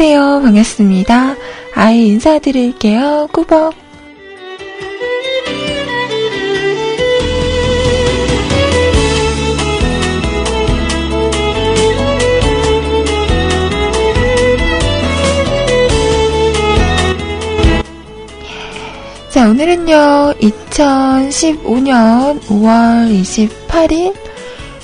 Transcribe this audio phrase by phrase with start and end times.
[0.00, 0.40] 안녕하세요.
[0.40, 1.36] 반갑습니다.
[1.74, 3.28] 아이 인사드릴게요.
[3.32, 3.74] 꾸벅.
[19.28, 24.14] 자, 오늘은요, 2015년 5월 28일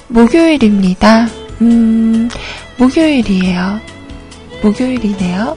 [0.09, 1.27] 목요일입니다.
[1.63, 2.29] 음,
[2.77, 3.86] 목요일이에요.
[4.67, 5.57] 목요일이네요.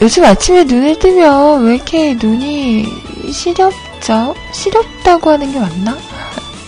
[0.00, 2.86] 요즘 아침에 눈을 뜨면 왜 이렇게 눈이
[3.32, 4.34] 시렵죠?
[4.52, 5.96] 시렵다고 하는 게 맞나?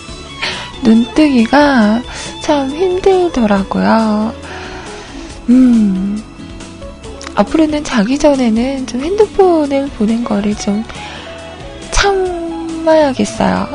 [0.83, 2.01] 눈뜨기가
[2.43, 4.33] 참 힘들더라고요.
[5.49, 6.23] 음,
[7.39, 10.83] 앞으로는 자기 전에는 좀 핸드폰을 보는 거를 좀
[11.91, 13.67] 참아야겠어요.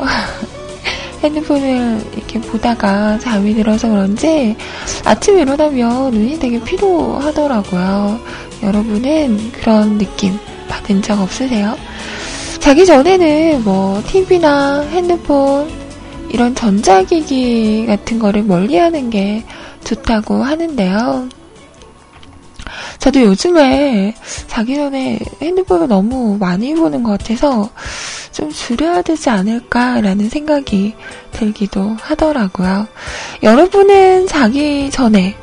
[1.23, 4.55] 핸드폰을 이렇게 보다가 잠이 들어서 그런지
[5.03, 8.19] 아침에 일어나면 눈이 되게 피로하더라고요.
[8.61, 10.37] 여러분은 그런 느낌
[10.67, 11.75] 받은 적 없으세요?
[12.59, 15.71] 자기 전에는 뭐 TV나 핸드폰
[16.29, 19.43] 이런 전자기기 같은 거를 멀리 하는 게
[19.83, 21.44] 좋다고 하는데요.
[23.05, 24.15] 저도 요즘에
[24.47, 27.69] 자기 전에 핸드폰을 너무 많이 보는 것 같아서
[28.31, 30.95] 좀 줄여야 되지 않을까라는 생각이
[31.31, 32.87] 들기도 하더라고요.
[33.43, 35.35] 여러분은 자기 전에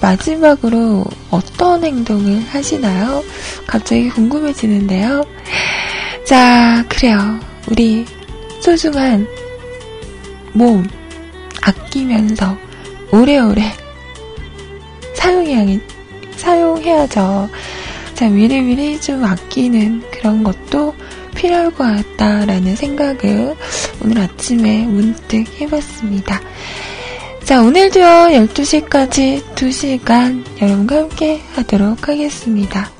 [0.00, 3.22] 마지막으로 어떤 행동을 하시나요?
[3.66, 5.22] 갑자기 궁금해지는데요.
[6.24, 7.38] 자, 그래요.
[7.70, 8.06] 우리
[8.62, 9.28] 소중한
[10.54, 10.88] 몸
[11.60, 12.56] 아끼면서
[13.12, 13.70] 오래오래
[15.12, 15.66] 사용해야,
[16.36, 17.48] 사용해야죠.
[18.14, 20.94] 자, 미리미리 좀 아끼는 그런 것도
[21.34, 23.54] 필요할 것 같다라는 생각을
[24.02, 26.40] 오늘 아침에 문득 해봤습니다.
[27.44, 32.95] 자, 오늘도요, 12시까지 2시간 여러분과 함께 하도록 하겠습니다.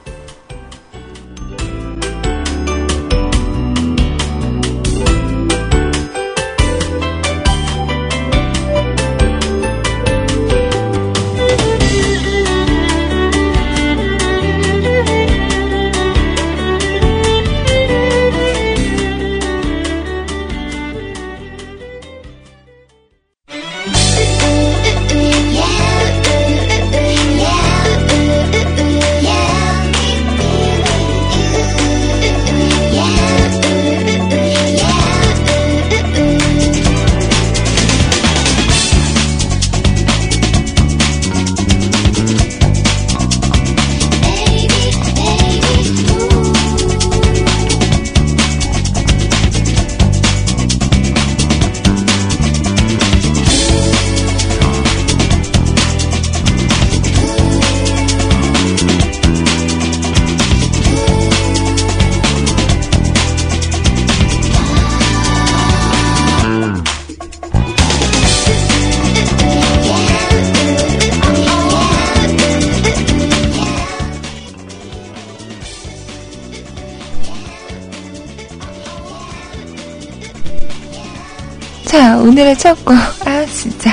[82.36, 82.94] 오늘의 첫 곡.
[83.24, 83.90] 아, 진짜.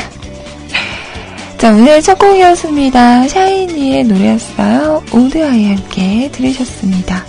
[1.57, 3.29] 자, 오늘의 첫 곡이었습니다.
[3.29, 5.01] 샤이니의 노래였어요.
[5.13, 7.23] 오드아이 함께 들으셨습니다.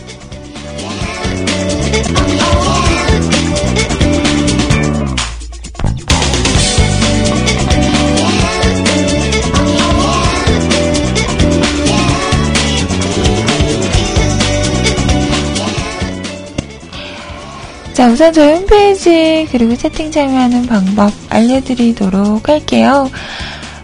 [18.04, 23.10] 자, 우선 저희 홈페이지 그리고 채팅 참여하는 방법 알려드리도록 할게요.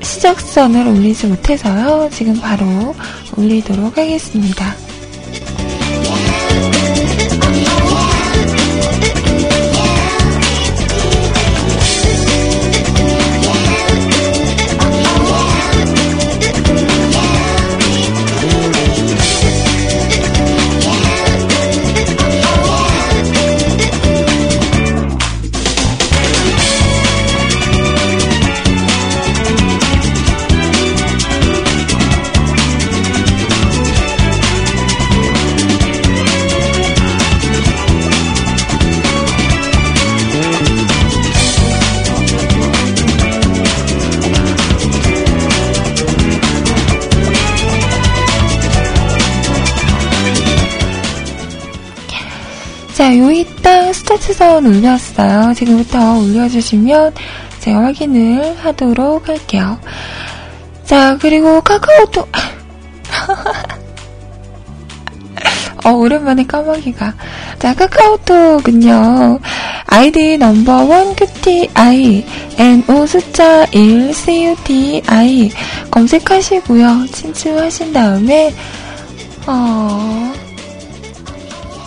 [0.01, 2.09] 시작선을 올리지 못해서요.
[2.13, 2.95] 지금 바로
[3.37, 4.82] 올리도록 하겠습니다.
[54.63, 55.55] 스타트선 올렸어요.
[55.55, 57.15] 지금부터 올려주시면
[57.61, 59.79] 제가 확인을 하도록 할게요.
[60.85, 62.29] 자, 그리고 카카오톡.
[65.85, 67.13] 어, 오랜만에 까마귀가.
[67.59, 69.41] 자, 카카오톡은요,
[69.87, 72.25] 아이디 넘버 원 QTI,
[72.57, 75.51] NO 숫자 1 CUTI
[75.91, 77.07] 검색하시고요.
[77.13, 78.55] 친추하신 다음에,
[79.47, 80.22] 어,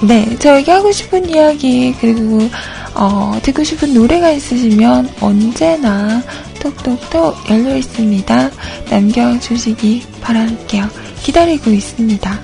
[0.08, 2.48] 네, 저에게 하고 싶은 이야기, 그리고,
[2.94, 6.22] 어, 듣고 싶은 노래가 있으시면 언제나
[6.60, 8.52] 톡톡톡 열려 있습니다.
[8.92, 10.88] 남겨주시기 바랄게요.
[11.24, 12.40] 기다리고 있습니다.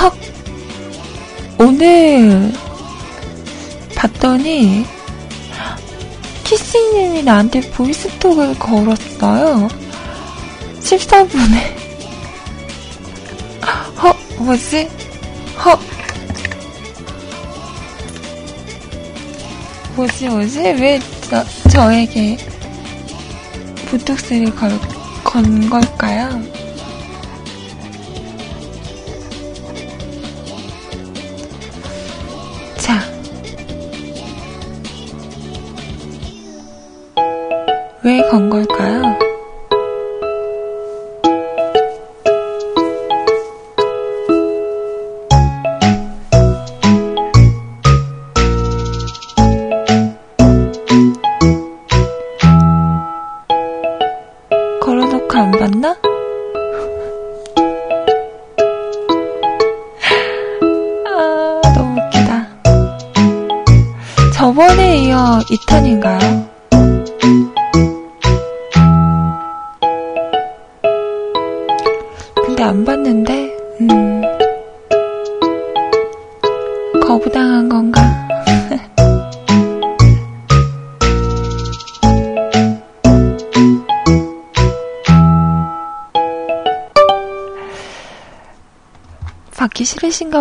[0.00, 0.14] 헉!
[1.58, 2.52] 오늘
[4.02, 4.84] 봤더니
[6.42, 9.68] 키스님이 나한테 보이스톡을 걸었어요.
[10.80, 11.76] 14분에.
[14.02, 14.88] 헉, 뭐지?
[15.64, 15.80] 헉.
[19.94, 20.58] 뭐지, 뭐지?
[20.58, 20.98] 왜
[21.30, 22.38] 저, 저에게
[23.88, 24.76] 보톡스를 걸,
[25.22, 26.42] 건 걸까요?
[38.04, 39.31] 왜 건 걸까요?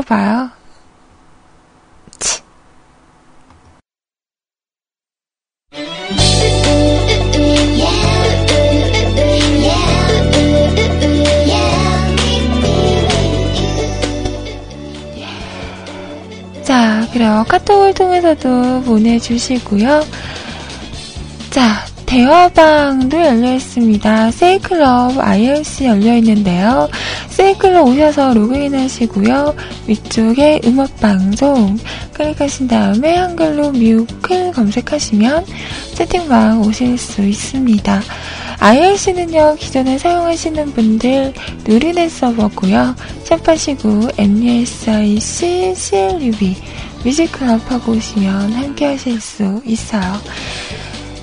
[0.02, 0.50] 싫으신가 봐요.
[2.20, 2.42] 치.
[16.64, 17.46] 자, 그래요.
[17.48, 20.06] 카톡을 통해서도 보내주시고요.
[21.50, 24.32] 자, 대화방도 열려 있습니다.
[24.32, 26.90] 세이클럽 IRC 열려 있는데요.
[27.42, 29.56] 세이클럽 오셔서 로그인 하시고요.
[29.88, 31.76] 위쪽에 음악방송
[32.14, 35.46] 클릭하신 다음에 한글로 뮤클 검색하시면
[35.96, 38.04] 채팅방 오실 수 있습니다.
[38.60, 41.34] IRC는요, 기존에 사용하시는 분들
[41.66, 42.96] 누리넷 서버고요.
[43.24, 46.56] 샵하시고 MUSIC CLUB
[47.04, 50.22] 뮤직클럽 하고 오시면 함께 하실 수 있어요.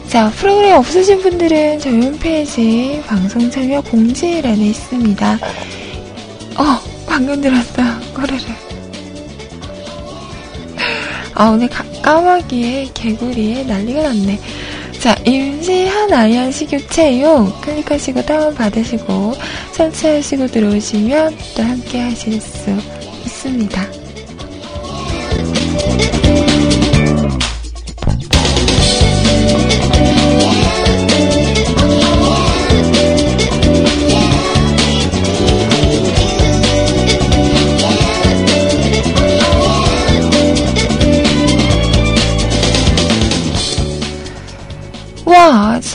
[0.09, 5.39] 자, 프로그램 없으신 분들은 저희 홈페이지 방송 참여 공지란에 있습니다.
[6.59, 7.87] 어, 방금 들었어요.
[8.15, 8.37] 꼬르르.
[11.35, 14.41] 아, 오늘 가, 까마귀에 개구리에 난리가 났네.
[14.99, 19.35] 자, 임시한 아이안 식유체용 클릭하시고 다운받으시고
[19.73, 22.71] 설치하시고 들어오시면 또 함께 하실 수
[23.25, 23.99] 있습니다.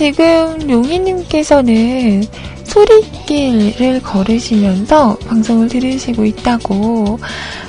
[0.03, 2.25] 지금 용희님께서는
[2.65, 7.17] 소리길을 걸으시면서 방송을 들으시고 있다고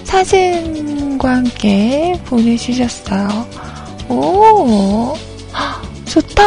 [0.02, 3.28] 사진과 함께 보내주셨어요.
[4.08, 5.14] 오,
[6.06, 6.42] 좋다.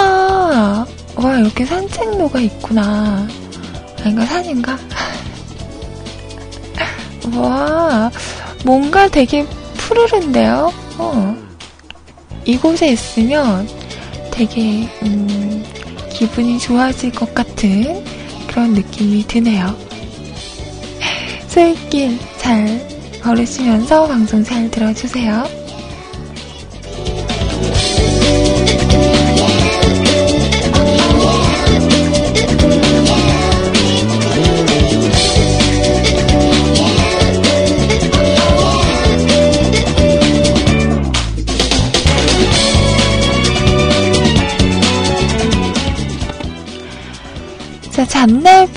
[1.15, 3.25] 와, 이렇게 산책로가 있구나.
[4.01, 4.77] 아닌가, 산인가?
[7.34, 8.12] 와,
[8.65, 9.46] 뭔가 되게
[9.77, 10.74] 푸르른데요?
[10.98, 11.38] 어.
[12.44, 13.65] 이곳에 있으면
[14.38, 15.56] 되게 음,
[16.17, 18.03] 기분이 좋아질 것 같은
[18.47, 19.77] 그런 느낌이 드네요.
[21.47, 22.88] 소일길 잘
[23.21, 25.66] 걸으시면서 방송 잘 들어주세요.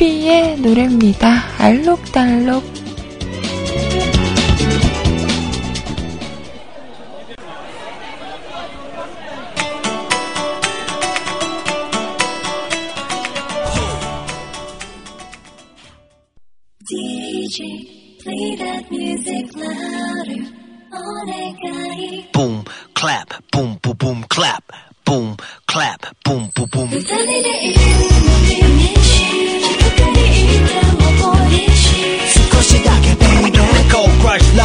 [0.00, 1.28] 잔나비의 노래입니다.
[1.58, 2.79] 알록달록.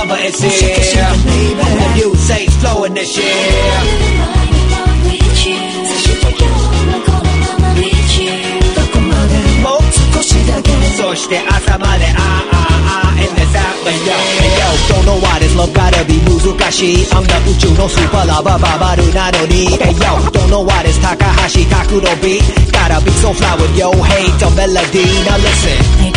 [0.05, 1.13] summer is here.
[1.79, 3.25] The new safe flowing this year.
[17.13, 18.57] I'm the Uchu super lover
[19.79, 23.91] Hey yo, don't know why this Takahashi Kakuro beat Gotta be so fly with yo
[23.91, 26.15] hate on melody Now listen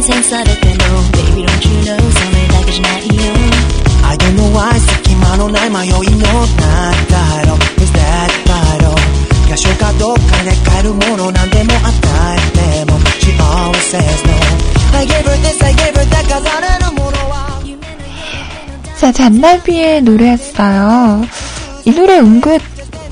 [0.00, 0.74] ゼンされても
[1.12, 3.12] Baby don't you know それだけじゃないよ
[4.04, 8.94] I don't know why 隙間のない迷いのなんだろう Is that battle
[9.48, 11.88] 場所かどっかで買えるものなんでも与
[12.36, 14.32] えても She always says no
[14.98, 17.46] I gave her this I gave her that 飾れるものは
[18.98, 21.22] 자, 잔나비의 노래였어요.
[21.84, 22.58] 이 노래 은근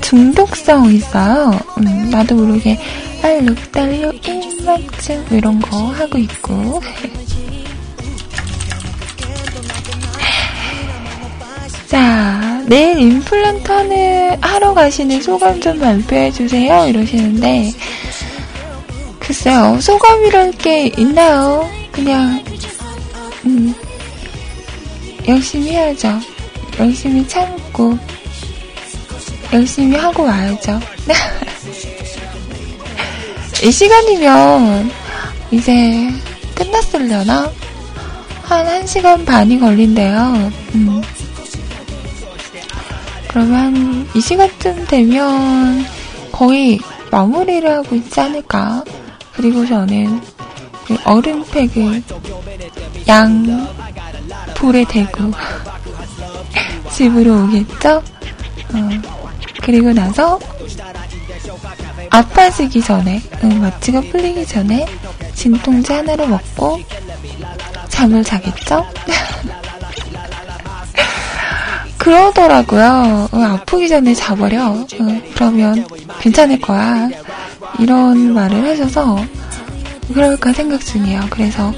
[0.01, 1.59] 중독성 있어요.
[1.77, 2.79] 음, 나도 모르게
[3.22, 6.80] 알록 달록 입맞춤 이런 거 하고 있고.
[11.86, 16.86] 자, 내일 임플란트는 하러 가시는 소감 좀 발표해 주세요.
[16.86, 17.72] 이러시는데
[19.18, 21.68] 글쎄요, 소감이랄 게 있나요?
[21.92, 22.42] 그냥
[23.44, 23.74] 음,
[25.26, 26.20] 열심히 해야죠.
[26.78, 27.98] 열심히 참고
[29.52, 30.80] 열심히 하고 와야죠.
[33.62, 34.90] 이 시간이면
[35.50, 36.08] 이제
[36.54, 37.50] 끝났으려나?
[38.42, 40.50] 한 1시간 반이 걸린대요.
[40.74, 41.02] 음.
[43.28, 45.84] 그러면 이 시간쯤 되면
[46.32, 48.82] 거의 마무리를 하고 있지 않을까.
[49.34, 50.20] 그리고 저는
[50.86, 52.02] 그 얼음팩을
[53.08, 53.68] 양
[54.54, 55.30] 불에 대고
[56.92, 58.02] 집으로 오겠죠?
[58.72, 58.88] 어,
[59.62, 60.38] 그리고 나서
[62.10, 64.86] 아파지기 전에, 응, 마취가 풀리기 전에
[65.34, 66.80] 진통제 하나를 먹고
[67.88, 68.84] 잠을 자겠죠?
[71.98, 73.28] 그러더라고요.
[73.30, 74.70] 어, 아프기 전에 자버려.
[74.70, 74.86] 어,
[75.34, 75.86] 그러면
[76.20, 77.08] 괜찮을 거야.
[77.78, 79.24] 이런 말을 하셔서
[80.12, 81.26] 그럴까 생각 중이에요.
[81.30, 81.72] 그래서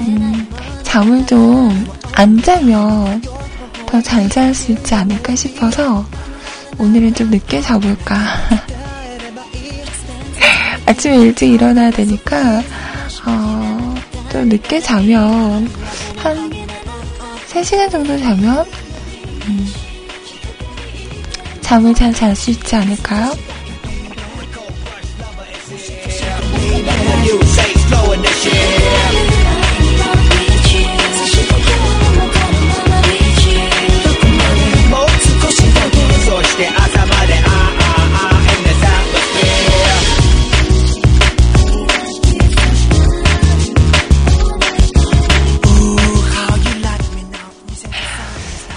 [0.00, 0.48] 음,
[0.82, 1.86] 잠을 좀
[2.18, 3.20] 안 자면
[3.86, 6.04] 더 잘 잘 수 있지 않을까 싶어서
[6.78, 8.16] 오늘은 좀 늦게 자볼까.
[10.96, 12.62] 아침에 일찍 일어나야 되니까
[13.26, 13.94] 어,
[14.32, 15.70] 좀 늦게 자면
[16.16, 16.50] 한
[17.50, 18.64] 3시간 정도 자면
[19.46, 19.66] 음,
[21.60, 23.30] 잠을 잘 잘 수 있지 않을까요?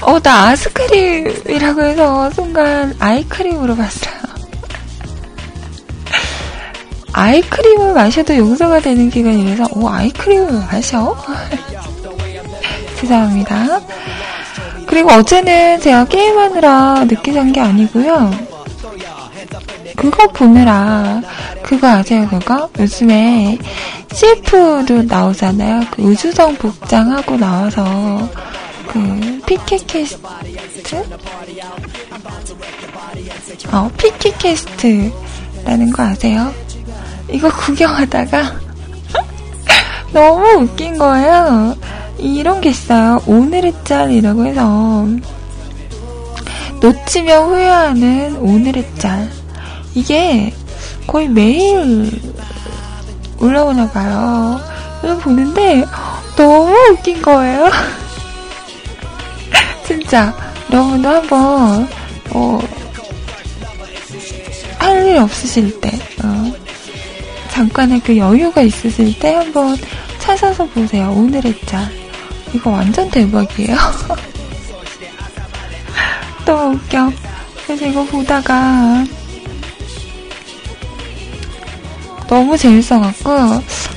[0.10, 4.16] 어, 나 아이스크림이라고 해서 순간 아이크림으로 봤어요.
[7.14, 11.16] 아이크림을 마셔도 용서가 되는 기간이라서, 오, 아이크림을 마셔?
[13.00, 13.82] 죄송합니다.
[14.88, 18.32] 그리고 어제는 제가 게임하느라 늦게 잔 게 아니고요.
[19.96, 21.22] 그거 보느라,
[21.62, 22.68] 그거 아세요, 그거?
[22.80, 23.60] 요즘에
[24.12, 25.82] CF도 나오잖아요.
[25.92, 28.28] 그 우주성 복장하고 나와서,
[28.88, 30.20] 그, 피케캐스트?
[33.72, 36.54] 어, 피키캐스트라는 거 아세요?
[37.32, 38.60] 이거 구경하다가
[40.14, 41.76] 너무 웃긴 거예요.
[42.20, 43.24] 이런 게 있어요.
[43.26, 45.08] 오늘의 짤이라고 해서
[46.80, 49.32] 놓치면 후회하는 오늘의 짤.
[49.96, 50.54] 이게
[51.08, 52.22] 거의 매일
[53.40, 54.62] 올라오나 봐요.
[55.04, 55.86] 이거 보는데
[56.36, 57.68] 너무 웃긴 거예요.
[59.90, 60.32] 진짜
[60.72, 61.90] 여러분도 한번
[62.32, 62.60] 어,
[64.78, 65.90] 할 일 없으실 때
[66.24, 66.54] 어,
[67.50, 69.76] 잠깐의 그 여유가 있으실 때 한번
[70.20, 71.12] 찾아서 보세요.
[71.12, 71.90] 오늘의 짤.
[72.54, 73.76] 이거 완전 대박이에요.
[76.46, 77.12] 너무 웃겨.
[77.66, 79.04] 그래서 이거 보다가
[82.28, 83.32] 너무 재밌어갖고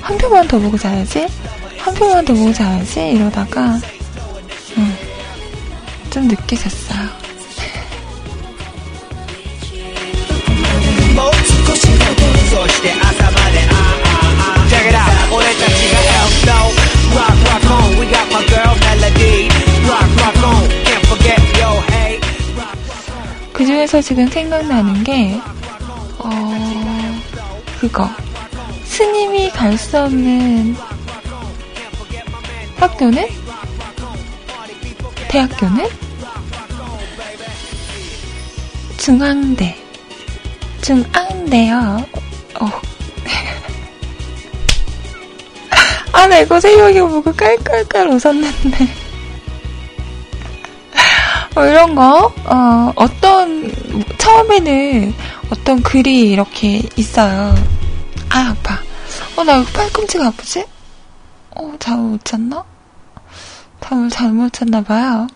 [0.00, 1.26] 한 편만 더 보고 자야지
[1.78, 3.80] 한 편만 더 보고 자야지 이러다가 음,
[6.12, 7.09] 좀 늦게 잤어요.
[23.53, 25.38] 그 중에서 지금 생각나는 게,
[26.18, 27.20] 어,
[27.81, 28.09] 그거.
[28.85, 30.77] 스님이 갈 수 없는
[32.79, 33.27] 학교는?
[35.29, 36.01] 대학교는?
[39.02, 39.76] 중앙대.
[40.80, 42.06] 중앙대요.
[42.60, 42.66] 어.
[46.12, 48.88] 아, 나 이거 새벽에 보고 깔깔깔 웃었는데.
[51.52, 53.72] 뭐 이런 거, 어, 어떤,
[54.18, 55.12] 처음에는
[55.50, 57.56] 어떤 글이 이렇게 있어요.
[58.28, 58.78] 아, 아파.
[59.34, 60.64] 어, 나 팔꿈치가 아프지?
[61.56, 62.62] 어, 잠을 못 잤나?
[63.80, 65.26] 잠을 잘못 잤나봐요.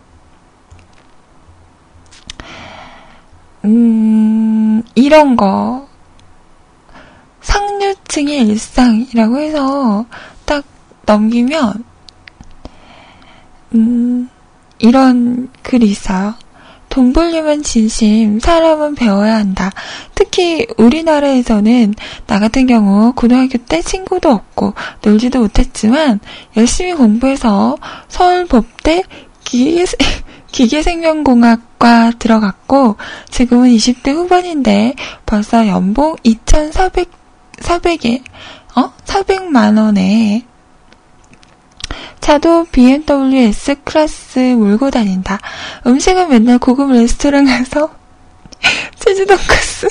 [3.65, 5.89] 음, 이런 거.
[7.41, 10.07] 상류층의 일상이라고 해서
[10.45, 10.65] 딱
[11.07, 11.85] 넘기면,
[13.75, 14.29] 음,
[14.79, 16.35] 이런 글이 있어요.
[16.89, 19.71] 돈 벌려면 진심, 사람은 배워야 한다.
[20.15, 21.95] 특히 우리나라에서는
[22.27, 26.21] 나 같은 경우 고등학교 때 친구도 없고 놀지도 못했지만
[26.57, 27.77] 열심히 공부해서
[28.09, 29.03] 서울법대
[29.45, 29.85] 기계,
[30.57, 32.97] 기계생명공학과 들어갔고
[33.31, 34.95] 지금은 20대 후반인데
[35.27, 37.11] 벌써 연봉 2,400,
[37.59, 38.23] 400에,
[38.75, 38.93] 어?
[39.05, 40.47] 400만 원에
[42.21, 45.39] 차도 BMW S클래스 몰고 다닌다.
[45.87, 47.91] 음식은 맨날 고급 레스토랑 가서
[48.99, 49.89] 치즈 돈까스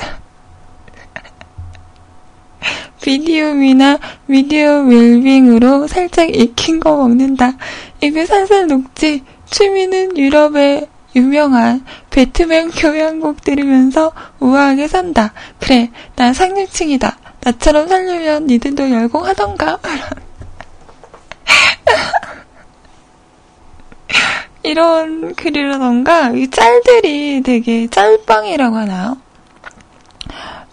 [3.04, 7.54] 비디움이나 미디어 웰빙으로 살짝 익힌 거 먹는다.
[8.01, 9.23] 입에 살살 녹지.
[9.56, 15.32] 취미는 유럽의 유명한 배트맨 교향곡 들으면서 우아하게 산다.
[15.62, 17.18] 그래, 난 상류층이다.
[17.39, 19.80] 나처럼 살려면 니들도 열공하던가.
[24.63, 29.18] 이런 글이라던가, 이 짤들이 되게 짤방이라고 하나요?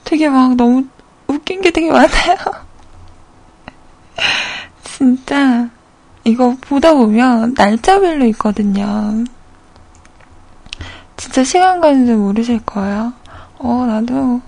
[0.02, 0.86] 되게 막 너무
[1.28, 2.36] 웃긴 게 되게 많아요.
[4.82, 5.70] 진짜,
[6.24, 9.24] 이거 보다 보면 날짜별로 있거든요.
[11.16, 13.12] 진짜 시간 가는 줄 모르실 거예요.
[13.58, 14.40] 어, 나도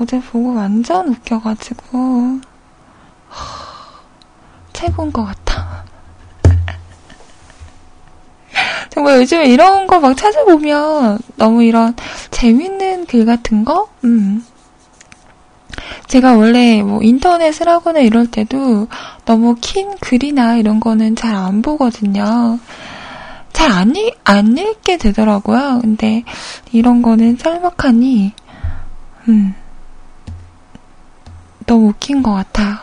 [0.00, 2.40] 어제 보고 완전 웃겨가지고,
[4.72, 5.84] 최고인 것 같아.
[8.90, 11.94] 정말 요즘에 이런 거 막 찾아보면 너무 이런
[12.30, 13.88] 재밌는 글 같은 거?
[14.04, 14.44] 음.
[16.06, 18.88] 제가 원래 뭐 인터넷을 하거나 이럴 때도
[19.24, 22.58] 너무 긴 글이나 이런 거는 잘 안 보거든요.
[23.52, 25.80] 잘안안 읽게 되더라고요.
[25.82, 26.24] 근데
[26.72, 28.32] 이런 거는 짤막하니,
[29.28, 29.54] 음,
[31.66, 32.76] 너무 웃긴 것 같아요.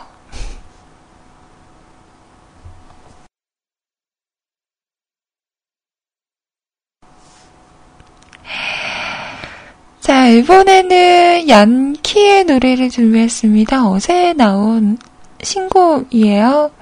[10.10, 13.86] 자, 이번에는 얀키의 노래를 준비했습니다.
[13.86, 14.98] 어제 나온
[15.40, 16.72] 신곡이에요.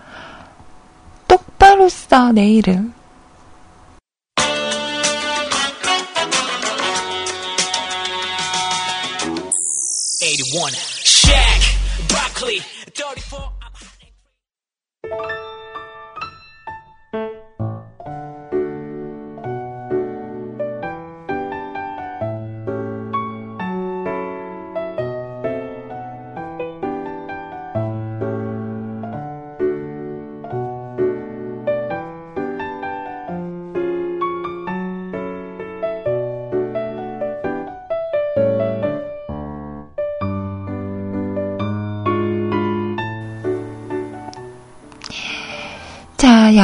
[1.29, 2.95] 똑바로 써, 내 이름.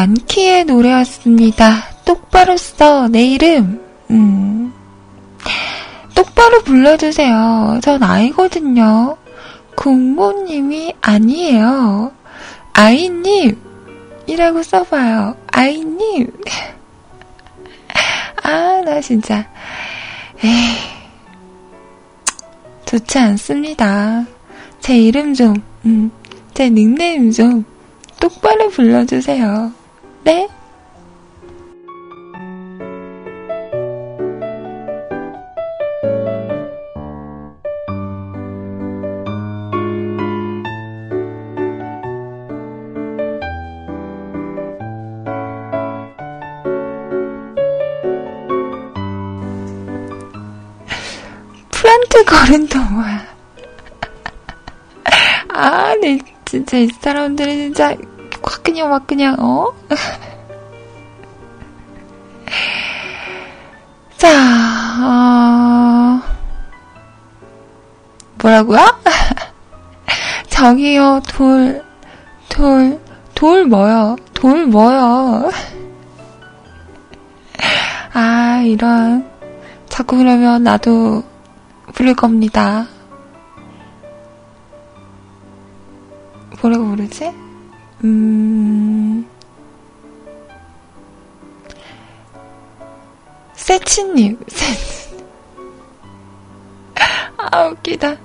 [0.05, 1.89] 81 Shaq Broccoli 34 자, 얀키의 노래였습니다.
[2.05, 3.81] 똑바로 써, 내 이름.
[4.11, 4.73] 음.
[6.15, 7.81] 똑바로 불러주세요.
[7.83, 9.17] 전 아이거든요.
[9.77, 12.13] 국모님이 아니에요.
[12.73, 13.59] 아이님!
[14.27, 15.37] 이라고 써봐요.
[15.47, 16.31] 아이님!
[18.43, 19.49] 아, 나 진짜.
[20.43, 20.77] 에이.
[22.85, 24.27] 좋지 않습니다.
[24.81, 25.55] 제 이름 좀,
[25.87, 26.11] 음,
[26.53, 27.65] 제 닉네임 좀
[28.21, 29.84] 똑바로 불러주세요.
[30.25, 30.49] 네?
[51.71, 53.21] 플란트 걸은 동화.
[55.53, 57.95] 아, 네, 진짜 이 사람들이 진짜
[58.45, 59.73] 확 그냥 막 그냥, 어?
[64.19, 64.29] 자,
[65.03, 66.21] 어,
[68.43, 68.81] 뭐라고요?
[70.51, 71.83] 저기요, 돌,
[72.49, 73.01] 돌,
[73.35, 74.17] 돌 뭐요?
[74.35, 75.51] 돌 뭐요?
[78.13, 79.29] 아, 이런.
[79.89, 81.25] 자꾸 그러면 나도
[81.95, 82.87] 부를 겁니다.
[86.61, 87.44] 뭐라고 부르지?
[88.05, 89.27] 음,
[93.55, 95.25] 세치님, 세치.
[97.39, 98.24] 아, 웃기다.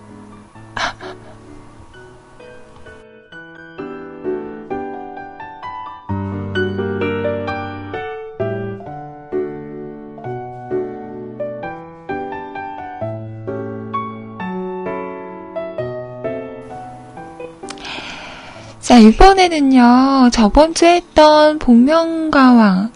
[18.99, 22.91] 이번에는요, 저번 주에 했던 복면가왕에서,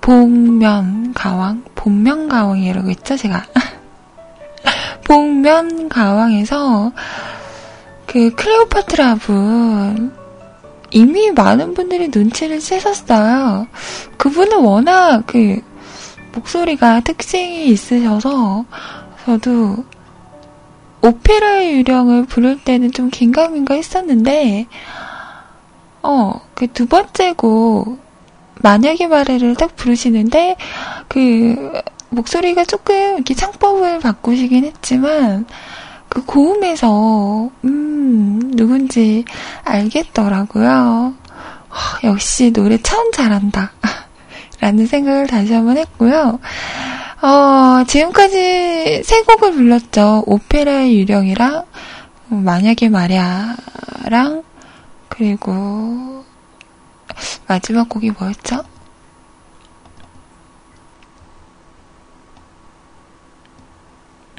[0.00, 1.64] 복면가왕?
[1.74, 3.44] 복면가왕이라고 했죠, 제가.
[5.04, 6.92] 복면가왕에서,
[8.06, 10.12] 그, 클레오파트라 분,
[10.92, 13.66] 이미 많은 분들이 눈치를 채셨어요.
[14.16, 15.60] 그분은 워낙 그,
[16.32, 18.64] 목소리가 특징이 있으셔서,
[19.24, 19.84] 저도
[21.06, 24.66] 오페라의 유령을 부를 때는 좀 긴가민가 했었는데,
[26.02, 27.98] 어, 그 두 번째 곡,
[28.62, 30.56] 만약의 말해를 딱 부르시는데,
[31.08, 31.72] 그,
[32.10, 35.46] 목소리가 조금 이렇게 창법을 바꾸시긴 했지만,
[36.08, 39.24] 그 고음에서, 음, 누군지
[39.64, 41.14] 알겠더라고요.
[41.70, 43.72] 허, 역시 노래 참 잘한다.
[44.60, 46.38] 라는 생각을 다시 한번 했고요.
[47.22, 50.24] 어, 지금까지 세 곡을 불렀죠.
[50.26, 51.64] 오페라의 유령이랑,
[52.28, 54.42] 만약에 말야랑,
[55.08, 56.24] 그리고,
[57.46, 58.62] 마지막 곡이 뭐였죠?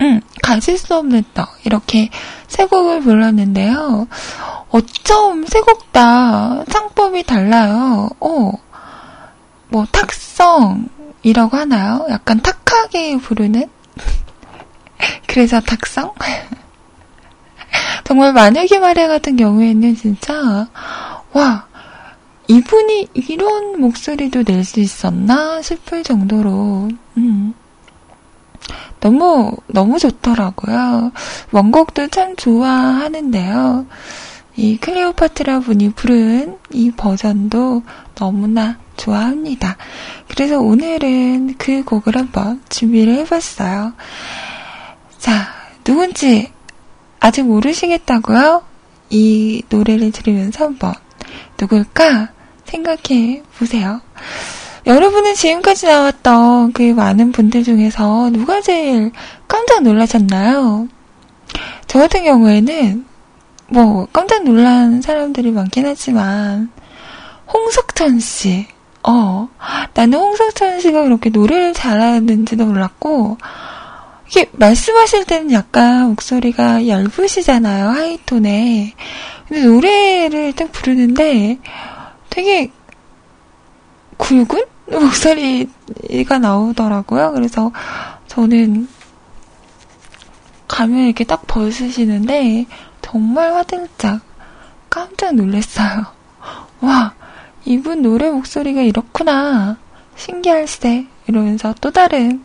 [0.02, 1.50] 응, 가질 수 없는 떡.
[1.66, 2.10] 이렇게
[2.48, 4.08] 세 곡을 불렀는데요.
[4.70, 8.10] 어쩜 세 곡다 창법이 달라요.
[8.20, 8.52] 어,
[9.70, 10.88] 뭐, 탁성,
[11.28, 12.06] 이라고 하나요?
[12.10, 13.66] 약간 탁하게 부르는?
[15.28, 16.13] 그래서 탁성?
[18.06, 20.70] 정말 만약에 말해 같은 경우에는 진짜,
[21.34, 21.68] 와,
[22.48, 26.88] 이분이 이런 목소리도 낼 수 있었나 싶을 정도로,
[27.18, 27.54] 음,
[29.02, 31.12] 너무, 너무 좋더라고요.
[31.52, 33.86] 원곡도 참 좋아하는데요.
[34.56, 37.84] 이 클레오파트라 분이 부른 이 버전도
[38.16, 39.78] 너무나 좋아합니다.
[40.28, 43.94] 그래서 오늘은 그 곡을 한번 준비를 해봤어요.
[45.18, 45.48] 자,
[45.84, 46.52] 누군지
[47.20, 48.64] 아직 모르시겠다고요?
[49.10, 50.94] 이 노래를 들으면서 한번
[51.60, 52.30] 누굴까
[52.66, 54.02] 생각해 보세요.
[54.86, 59.12] 여러분은 지금까지 나왔던 그 많은 분들 중에서 누가 제일
[59.48, 60.88] 깜짝 놀라셨나요?
[61.88, 63.06] 저 같은 경우에는
[63.70, 66.70] 뭐 깜짝 놀란 사람들이 많긴 하지만
[67.52, 68.68] 홍석천 씨,
[69.04, 69.50] 어,
[69.94, 73.38] 나는 홍석천 씨가 그렇게 노래를 잘하는지도 몰랐고,
[74.28, 78.94] 이게 말씀하실 때는 약간 목소리가 얇으시잖아요, 하이톤에.
[79.48, 81.60] 근데 노래를 딱 부르는데
[82.30, 82.72] 되게
[84.18, 87.32] 굵은 목소리가 나오더라고요.
[87.34, 87.72] 그래서
[88.28, 88.90] 저는
[90.68, 92.66] 가면 이렇게 딱 벗으시는데
[93.02, 94.20] 정말 화들짝
[94.90, 96.06] 깜짝 놀랐어요.
[96.82, 97.14] 와,
[97.68, 99.78] 이분 노래 목소리가 이렇구나.
[100.16, 101.06] 신기할세.
[101.28, 102.42] 이러면서 또 다른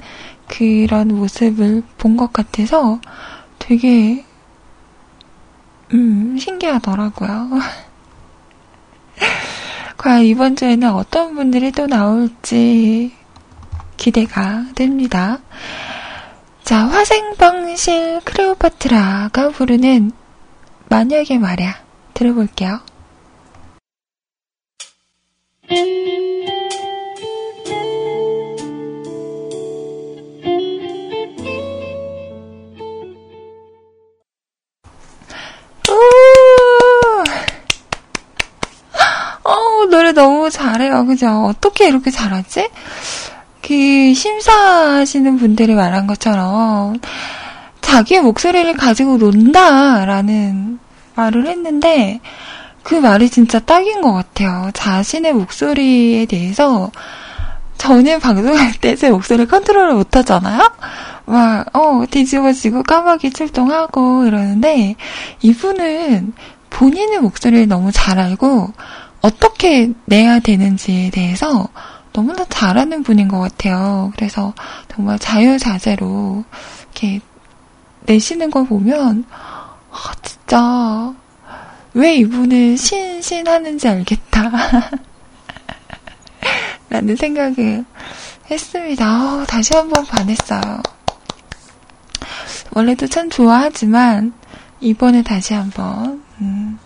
[0.48, 2.98] 그런 모습을 본 것 같아서
[3.60, 4.24] 되게,
[5.94, 7.50] 음, 신기하더라고요.
[9.96, 13.12] 과연 이번 주에는 어떤 분들이 또 나올지
[13.96, 15.38] 기대가 됩니다.
[16.64, 20.10] 자, 화생방실 크레오파트라가 부르는
[20.88, 21.76] 만약에 말야
[22.12, 22.80] 들어볼게요.
[39.44, 41.06] 어, 노래 너무 잘해요.
[41.06, 41.28] 그죠?
[41.46, 42.68] 어떻게 이렇게 잘하지?
[43.62, 47.00] 그, 심사하시는 분들이 말한 것처럼,
[47.80, 50.78] 자기의 목소리를 가지고 논다라는
[51.14, 52.20] 말을 했는데,
[52.82, 54.70] 그 말이 진짜 딱인 것 같아요.
[54.74, 56.90] 자신의 목소리에 대해서
[57.78, 60.70] 저는 방송할 때 제 목소리 컨트롤을 못 하잖아요?
[61.24, 64.96] 막, 어, 뒤집어지고 까마귀 출동하고 이러는데,
[65.40, 66.32] 이분은
[66.70, 68.72] 본인의 목소리를 너무 잘 알고,
[69.20, 71.68] 어떻게 내야 되는지에 대해서
[72.12, 74.12] 너무나 잘하는 분인 것 같아요.
[74.16, 74.52] 그래서
[74.88, 76.44] 정말 자유자재로
[76.82, 77.20] 이렇게
[78.06, 79.24] 내시는 걸 보면,
[79.90, 81.14] 아, 진짜,
[81.94, 84.50] 왜 이분은 신신하는지 알겠다.
[86.88, 87.84] 라는 생각을
[88.50, 89.40] 했습니다.
[89.40, 90.82] 어, 다시 한번 반했어요.
[92.72, 94.32] 원래도 참 좋아하지만,
[94.80, 96.78] 이번에 다시 한번, 음,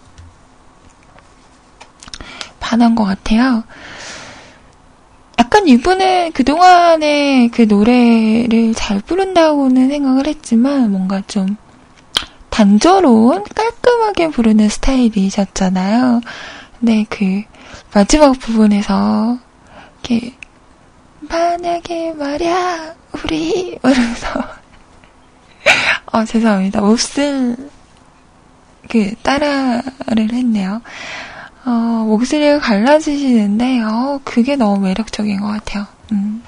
[2.59, 3.63] 반한 것 같아요.
[5.39, 11.57] 약간 이분은 그동안에 그 노래를 잘 부른다고는 생각을 했지만, 뭔가 좀,
[12.57, 16.23] 단조로운, 깔끔하게 부르는 스타일이셨잖아요.
[16.81, 17.43] 근데 그,
[17.93, 19.37] 마지막 부분에서,
[20.03, 20.35] 이렇게,
[21.21, 24.43] 만약에 말야, 우리, 이러면서,
[26.11, 26.81] 어, 죄송합니다.
[26.81, 27.57] 몹쓸,
[28.89, 30.81] 그, 따라를 했네요.
[31.67, 31.71] 어,
[32.07, 35.87] 목소리가 갈라지시는데, 어, 그게 너무 매력적인 것 같아요.
[36.11, 36.43] 음.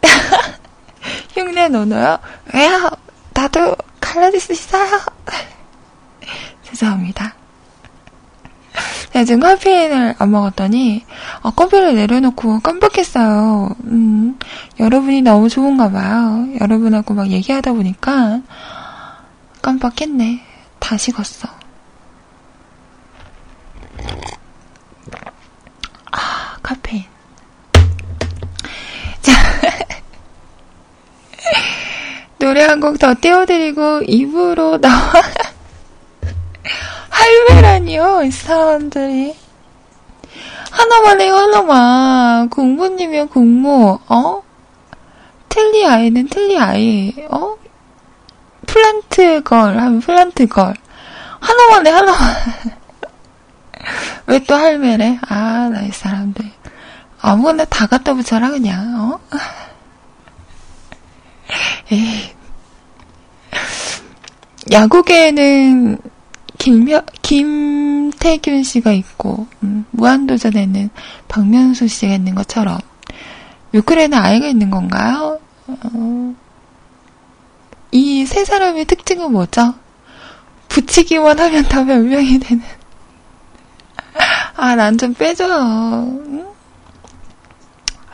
[1.34, 2.18] 흉내 노노요?
[2.54, 2.90] 왜요?
[3.34, 5.00] 나도 갈라질 수 있어요.
[6.62, 7.34] 죄송합니다.
[9.12, 11.04] 제가 지금 카페인을 안 먹었더니,
[11.42, 13.70] 아, 커피를 내려놓고 깜빡했어요.
[13.84, 14.38] 음,
[14.78, 16.46] 여러분이 너무 좋은가 봐요.
[16.60, 18.40] 여러분하고 막 얘기하다 보니까,
[19.62, 20.42] 깜빡했네.
[20.78, 21.48] 다 식었어.
[26.12, 27.04] 아, 카페인.
[29.22, 29.32] 자.
[32.38, 35.12] 노래 한 곡 더 띄워드리고, 입으로 나와.
[37.10, 39.36] 할매라니요, 이 사람들이.
[40.70, 42.50] 하나만 해요, 하나만.
[42.50, 44.42] 공부님이면 공모, 어?
[45.48, 47.56] 틀리 아이는 틀리 아이, 어?
[48.66, 50.74] 플란트 걸 하면 플란트 걸.
[51.40, 52.20] 하나만 해, 하나만.
[54.26, 55.18] 왜 또 할매래?
[55.28, 56.44] 아, 나이 사람들.
[57.20, 59.20] 아무거나 다 갖다 붙여라, 그냥, 어?
[61.92, 62.32] 에이.
[64.72, 65.98] 야구계에는
[66.58, 70.90] 김명, 김태균 씨가 있고, 음, 무한도전에는
[71.28, 72.78] 박명수 씨가 있는 것처럼,
[73.72, 75.38] 뮤클에는 아이가 있는 건가요?
[75.68, 76.34] 어,
[77.92, 79.74] 이세 사람의 특징은 뭐죠?
[80.68, 82.62] 붙이기만 하면 다몇 명이 되는.
[84.56, 85.46] 아, 난 좀 빼줘.
[85.46, 86.46] 응?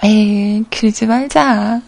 [0.04, 1.80] 에이, 그러지 말자.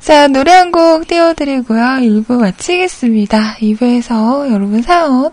[0.00, 1.80] 자, 노래 한 곡 띄워드리고요.
[1.80, 3.56] 1부 마치겠습니다.
[3.60, 5.30] 2부에서 여러분 사연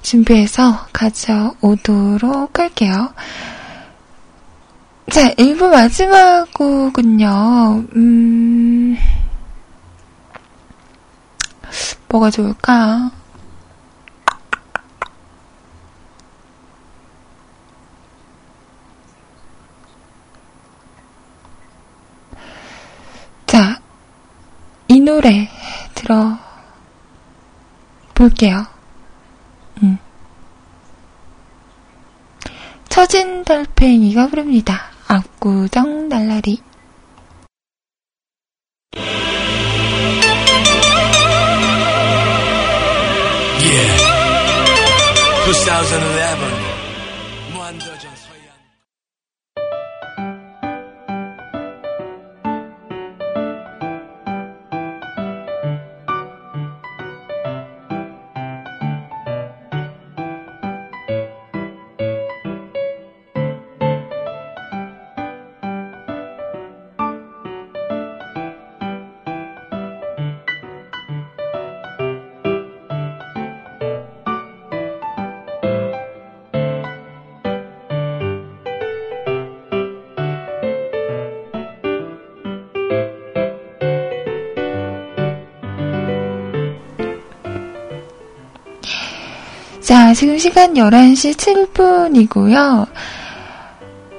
[0.00, 3.12] 준비해서 가져오도록 할게요.
[5.10, 8.96] 자, 1부 마지막 곡은요, 음,
[12.08, 13.10] 뭐가 좋을까?
[23.46, 23.80] 자,
[24.88, 25.48] 이 노래
[25.94, 26.38] 들어
[28.14, 28.66] 볼게요.
[29.82, 29.98] 음.
[32.88, 34.90] 처진 달팽이가 부릅니다.
[35.06, 36.60] 압구정 날라리.
[43.58, 44.06] Yeah.
[45.48, 46.55] 2011.
[89.86, 91.36] 자, 지금 시간 11시
[91.72, 92.88] 7분이고요.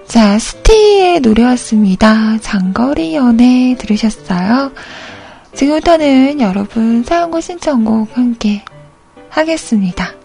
[0.07, 2.37] 자, 스티의 노래였습니다.
[2.39, 4.71] 장거리 연애 들으셨어요?
[5.53, 8.63] 지금부터는 여러분 사연과 신청곡 함께
[9.27, 10.16] 하겠습니다.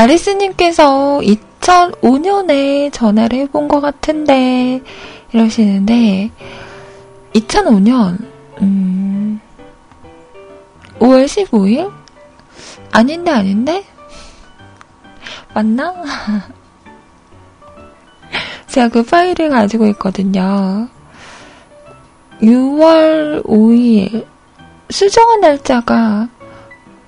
[0.00, 4.80] 아리스님께서 2005년에 전화를 해본 것 같은데,
[5.30, 6.30] 이러시는데,
[7.34, 8.16] 2005년,
[8.62, 9.38] 음,
[11.00, 11.92] 5월 15일?
[12.92, 13.84] 아닌데, 아닌데?
[15.52, 15.94] 맞나?
[18.68, 20.88] 제가 그 파일을 가지고 있거든요.
[22.40, 24.24] 6월 5일,
[24.88, 26.26] 수정한 날짜가,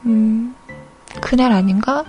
[0.05, 0.55] 음,
[1.22, 2.05] 그날 아닌가?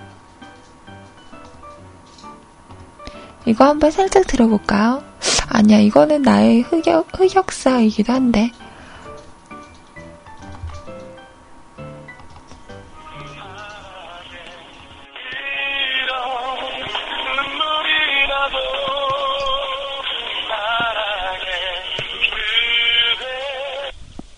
[3.45, 5.03] 이거 한번 살짝 들어볼까요?
[5.49, 8.51] 아니야, 이거는 나의 흑역, 흑역사이기도 한데.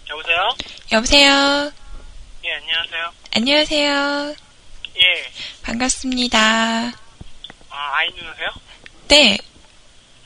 [0.09, 0.49] 여보세요?
[0.91, 1.71] 여보세요?
[2.45, 3.11] 예, 안녕하세요.
[3.35, 4.35] 안녕하세요.
[4.97, 5.31] 예.
[5.63, 6.39] 반갑습니다.
[7.69, 8.49] 아, 아이 누나세요?
[9.07, 9.37] 네.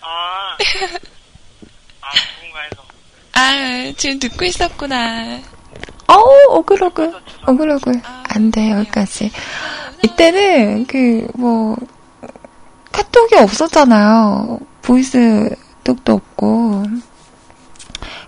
[0.01, 0.55] 아.
[2.01, 2.07] 아,
[2.41, 2.83] 누군가 해서.
[3.33, 5.39] 아, 지금 듣고 있었구나.
[6.07, 7.13] 어우, 오글오글.
[7.47, 8.01] 오글오글.
[8.23, 9.31] 안 돼, 여기까지.
[10.03, 11.75] 이때는, 그, 뭐,
[12.91, 14.59] 카톡이 없었잖아요.
[14.81, 15.49] voice
[15.83, 16.83] 톡도 없고.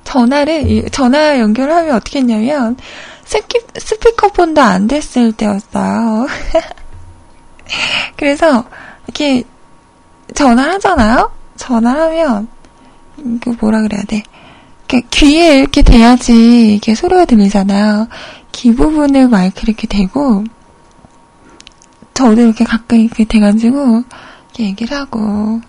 [0.04, 2.78] 전화를, 이- 전화 연결하면 어떻게 했냐면,
[3.24, 6.28] 스키, 스피커폰도 안 됐을 때였어요.
[8.18, 8.66] 그래서,
[9.08, 9.44] 이렇게,
[10.34, 11.32] 전화를 하잖아요?
[11.58, 12.48] 전화를 하면,
[13.42, 14.24] 그 뭐라 그래야 돼.
[15.10, 18.08] 귀에 이렇게 대야지 이게 소리가 들리잖아요.
[18.52, 20.44] 귀 부분을 마이크 이렇게 대고
[22.14, 24.04] 저도 이렇게 가끔 이렇게 대가지고
[24.50, 25.62] 이렇게 얘기를 하고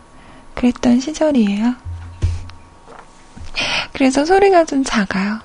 [0.54, 1.74] 그랬던 시절이에요.
[3.92, 5.38] 그래서 소리가 좀 작아요.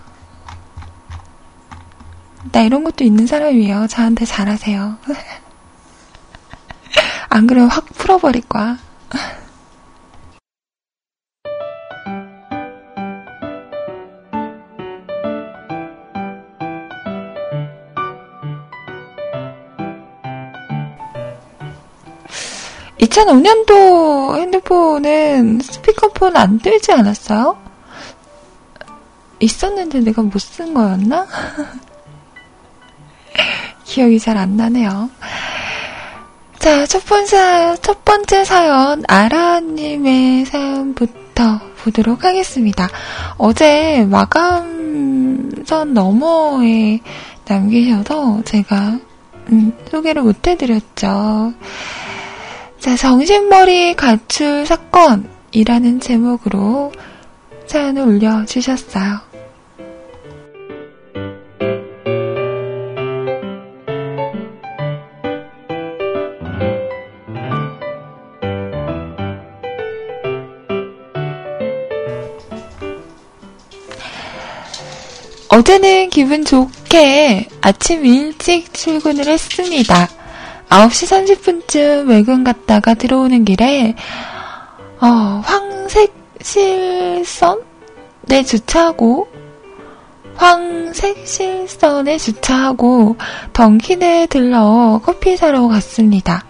[2.51, 3.88] 나 이런 것도 있는 사람이에요.
[3.88, 4.97] 저한테 잘하세요.
[7.30, 8.80] 안 그러면 확 풀어버릴 거야.
[22.99, 27.58] (2005년도) 핸드폰은 스피커폰 안 들지 않았어요?
[29.39, 31.28] 있었는데 내가 못 쓴 거였나?
[33.86, 35.10] 기억이 잘 안 나네요.
[36.60, 42.89] 자, 첫 번째, 첫 번째 사연, 아라님의 사연부터 보도록 하겠습니다.
[43.38, 46.99] 어제 마감선 너머에
[47.47, 48.99] 남기셔서 제가,
[49.51, 51.53] 음, 소개를 못 해드렸죠.
[52.80, 56.91] 자, 정신머리 가출 사건이라는 제목으로
[57.68, 59.26] 사연을 올려주셨어요.
[75.58, 80.08] 어제는 기분 좋게 아침 일찍 출근을 했습니다.
[80.70, 83.95] 9시 30분쯤 외근 갔다가 들어오는 길에,
[85.01, 87.58] 어, 황색 실선에
[88.45, 89.30] 주차하고,
[90.36, 93.16] 황색 실선에 주차하고,
[93.53, 96.45] 던킨에 들러 커피 사러 갔습니다.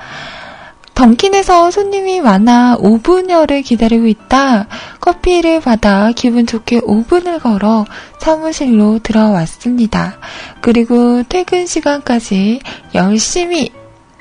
[0.97, 4.65] 던킨에서 손님이 많아 5분여를 기다리고 있다
[4.99, 7.85] 커피를 받아 기분 좋게 5분을 걸어
[8.17, 10.17] 사무실로 들어왔습니다.
[10.59, 12.61] 그리고 퇴근 시간까지
[12.95, 13.69] 열심히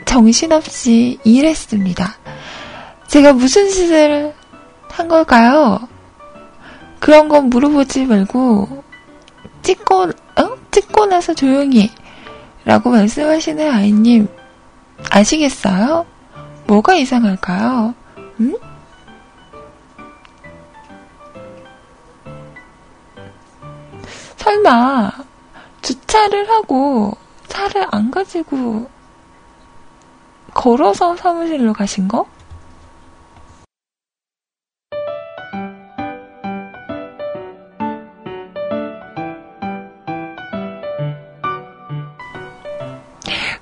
[0.05, 2.18] 정신없이 일했습니다.
[3.09, 4.35] 제가 무슨 짓을
[4.91, 5.81] 한 걸까요?
[6.99, 8.85] 그런 건 물어보지 말고
[9.62, 10.57] 찍고 어?
[10.70, 11.91] 찍고 나서 조용히
[12.66, 14.29] 라고 말씀하시는 아이님
[15.11, 16.15] 아시겠어요?
[16.66, 17.94] 뭐가 이상할까요?
[18.40, 18.56] 음?
[24.36, 25.12] 설마
[25.82, 28.88] 주차를 하고 차를 안 가지고
[30.54, 32.26] 걸어서 사무실로 가신 거?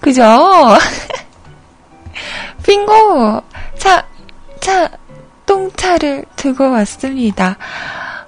[0.01, 0.23] 그죠?
[2.65, 3.43] 빙고!
[3.79, 4.07] 차,
[4.61, 4.91] 차,
[5.47, 7.57] 똥차를 두고 왔습니다.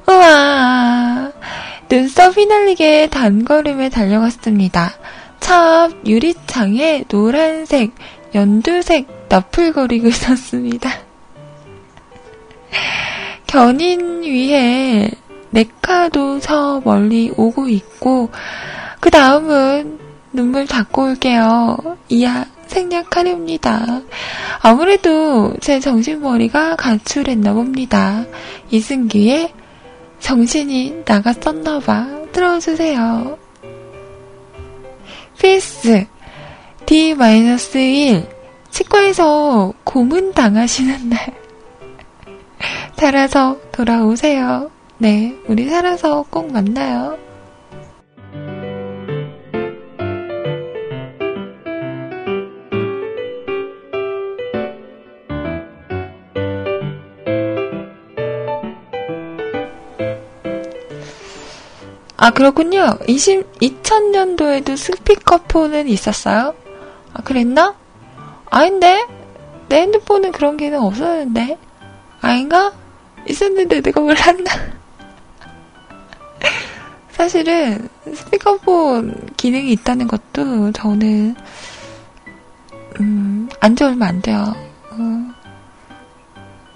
[0.09, 1.33] 우와!
[1.89, 4.93] 눈썹 휘날리게 단걸음에 달려갔습니다.
[5.41, 7.95] 차 앞 유리창에 노란색,
[8.35, 10.91] 연두색 나풀거리고 있었습니다.
[13.47, 15.09] 견인 위에
[15.51, 18.31] 네카도 저 멀리 오고 있고,
[18.99, 20.01] 그 다음은
[20.33, 21.77] 눈물 닦고 올게요.
[22.09, 24.03] 이야, 생략하렵니다.
[24.61, 28.25] 아무래도 제 정신머리가 가출했나 봅니다.
[28.71, 29.53] 이승기의
[30.21, 32.33] 정신이 나갔었나봐.
[32.33, 33.39] 들어주세요.
[35.39, 36.07] PS
[36.87, 38.27] D-1
[38.71, 41.19] 치과에서 고문 당하시는 날
[42.97, 44.71] 살아서 돌아오세요.
[44.99, 47.19] 네, 우리 살아서 꼭 만나요.
[62.27, 62.99] 아, 그렇군요.
[63.07, 66.57] 20, 2000년도에도 스피커폰은 있었어요?
[67.13, 67.77] 아, 그랬나?
[68.51, 69.07] 아닌데?
[69.69, 71.57] 내 핸드폰은 그런 기능 없었는데?
[72.21, 72.73] 아닌가?
[73.29, 74.51] 있었는데 내가 몰랐나?
[77.15, 81.37] 사실은 스피커폰 기능이 있다는 것도 저는
[82.99, 84.53] 음, 안지 얼마 안 돼요.
[84.91, 85.33] 어,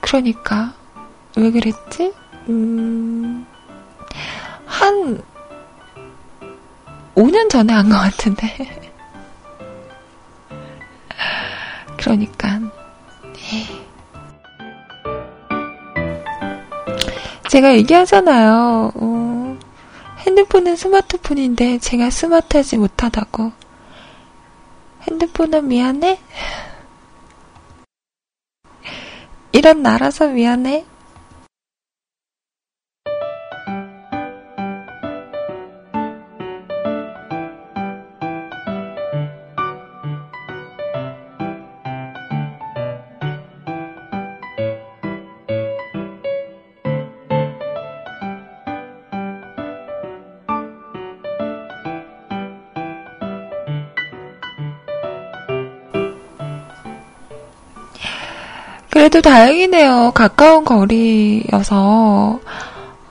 [0.01, 0.75] 그러니까
[1.37, 2.13] 왜 그랬지?
[2.49, 3.45] 음,
[4.65, 5.21] 한
[7.15, 8.81] 5년 전에 한 것 같은데.
[11.99, 12.71] 그러니까 네.
[17.51, 18.93] 제가 얘기하잖아요.
[18.95, 19.59] 어,
[20.21, 23.53] 핸드폰은 스마트폰인데 제가 스마트하지 못하다고.
[25.11, 26.21] 핸드폰은 미안해?
[29.53, 30.85] 이런 나라서 미안해?
[59.11, 60.13] 그래도 다행이네요.
[60.15, 62.39] 가까운 거리여서,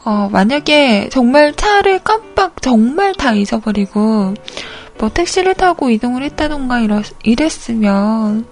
[0.06, 4.34] 어, 만약에 정말 차를 깜빡 정말 다 잊어버리고,
[4.98, 8.46] 뭐 택시를 타고 이동을 했다던가 이러, 이랬으면,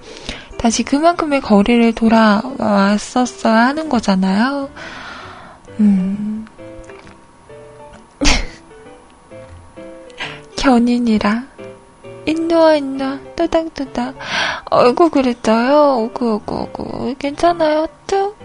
[0.58, 4.70] 다시 그만큼의 거리를 돌아왔었어야 하는 거잖아요.
[5.80, 6.46] 음.
[10.58, 11.57] 견인이라.
[12.28, 14.16] 인누아 인누아 또닥또닥
[14.70, 15.98] 어이구 그랬어요?
[16.04, 17.16] 오구 오구 오구.
[17.20, 17.88] 괜찮아요?
[18.06, 18.36] 또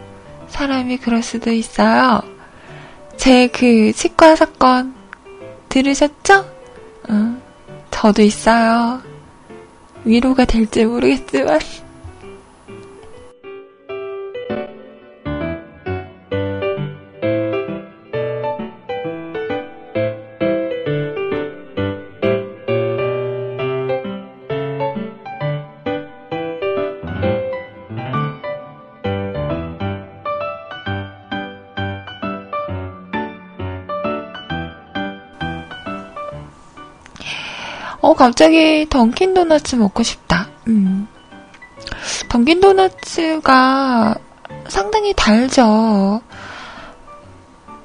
[0.49, 2.23] 사람이 그럴 수도 있어요.
[3.17, 4.95] 제 그 치과 사건
[5.69, 6.45] 들으셨죠?
[7.09, 7.37] 어,
[7.91, 9.03] 저도 있어요.
[10.05, 11.59] 위로가 될지 모르겠지만
[38.13, 40.47] 어, 갑자기 던킨 도너츠 먹고 싶다.
[40.69, 41.09] 음.
[42.29, 44.15] 던킨 도너츠가
[44.69, 46.21] 상당히 달죠.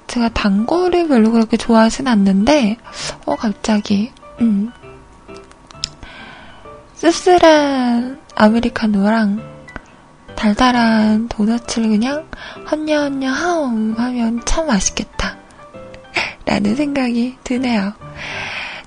[0.07, 2.75] 제가 단 거를 별로 그렇게 좋아하진 않는데,
[3.25, 4.11] 어, 갑자기,
[4.41, 4.69] 음.
[6.95, 9.41] 씁쓸한 아메리카노랑
[10.35, 12.27] 달달한 도너츠를 그냥
[12.69, 15.37] 헌녀헌녀 하옴 하면 참 맛있겠다.
[16.45, 17.93] 라는 생각이 드네요.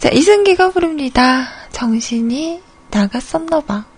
[0.00, 1.46] 자, 이승기가 부릅니다.
[1.72, 3.89] 정신이 나갔었나봐.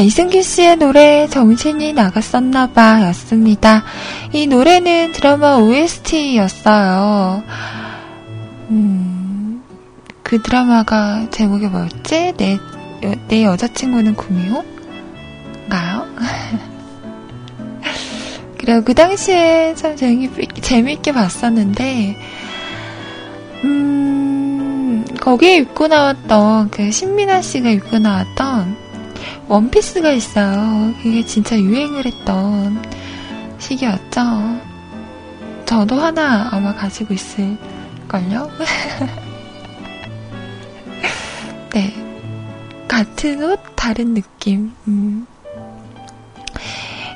[0.00, 3.84] 자, 이승기 씨의 노래 정신이 나갔었나봐 였습니다.
[4.32, 7.42] 이 노래는 드라마 OST였어요.
[8.70, 9.62] 음,
[10.22, 12.32] 그 드라마가 제목이 뭐였지?
[12.38, 16.06] 내, 여, 내 여자친구는 구미호인가요?
[18.56, 18.82] 그래요.
[18.82, 22.16] 그 당시에 참 재밌게, 재밌 게 봤었는데,
[23.64, 28.89] 음, 거기에 입고 나왔던, 그 신민아 씨가 입고 나왔던
[29.50, 30.94] 원피스가 있어요.
[31.02, 32.80] 그게 진짜 유행을 했던
[33.58, 34.20] 시기였죠.
[35.66, 38.48] 저도 하나 아마 가지고 있을걸요?
[41.74, 41.92] 네.
[42.86, 44.72] 같은 옷, 다른 느낌.
[44.86, 45.26] 음.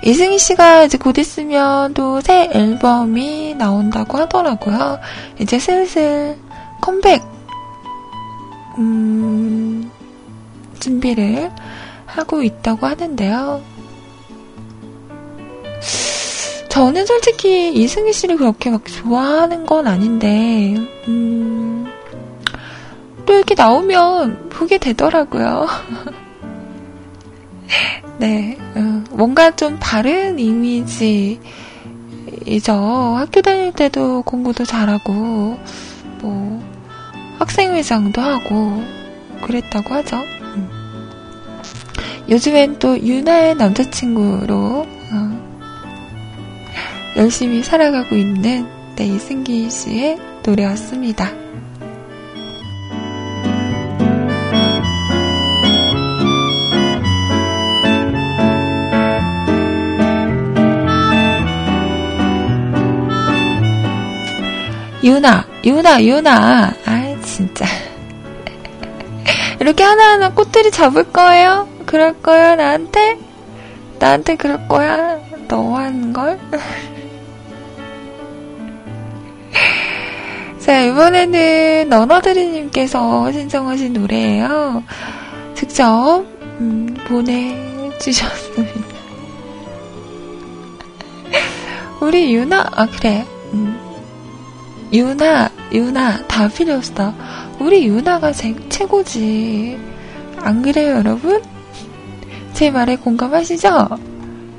[0.04, 4.98] 이승희 씨가 이제 곧 있으면 또 새 앨범이 나온다고 하더라고요.
[5.40, 6.36] 이제 슬슬
[6.80, 7.22] 컴백,
[8.78, 9.90] 음,
[10.80, 11.50] 준비를
[12.14, 13.62] 하고 있다고 하는데요.
[16.68, 20.74] 저는 솔직히 이승희 씨를 그렇게 막 좋아하는 건 아닌데,
[21.08, 21.86] 음,
[23.26, 25.66] 또 이렇게 나오면 보게 되더라고요.
[28.18, 31.40] 네, 어, 뭔가 좀 다른 이미지이죠.
[32.72, 35.58] 학교 다닐 때도 공부도 잘하고,
[36.22, 36.62] 뭐,
[37.38, 38.82] 학생회장도 하고,
[39.42, 40.16] 그랬다고 하죠.
[42.24, 42.30] 음.
[42.30, 45.44] 요즘엔 또 유나의 남자친구로, 어,
[47.16, 48.66] 열심히 살아가고 있는
[48.96, 51.30] 네, 이승기 씨의 노래였습니다.
[65.02, 66.74] 유나, 유나, 유나.
[66.86, 67.66] 아, 진짜.
[69.60, 71.73] 이렇게 하나하나 꽃들이 잡을 거예요?
[71.94, 73.16] 그럴 거야, 나한테?
[74.00, 75.20] 나한테 그럴 거야?
[75.46, 76.40] 너 하는 걸?
[80.58, 84.82] 자, 이번에는 너너드리님께서 신청하신 노래예요.
[85.54, 86.24] 직접
[86.58, 88.80] 음, 보내주셨습니다.
[92.02, 93.24] 우리 유나, 아 그래.
[93.52, 93.78] 음.
[94.92, 97.14] 유나, 유나, 다 필요 없어.
[97.60, 99.78] 우리 유나가 제, 최고지.
[100.40, 101.53] 안 그래요, 여러분?
[102.54, 103.88] 제 말에 공감하시죠?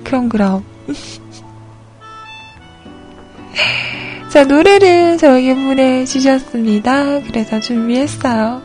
[0.04, 0.64] 그럼, 그럼.
[4.30, 7.22] 자, 노래를 저에게 보내주셨습니다.
[7.22, 8.62] 그래서 준비했어요.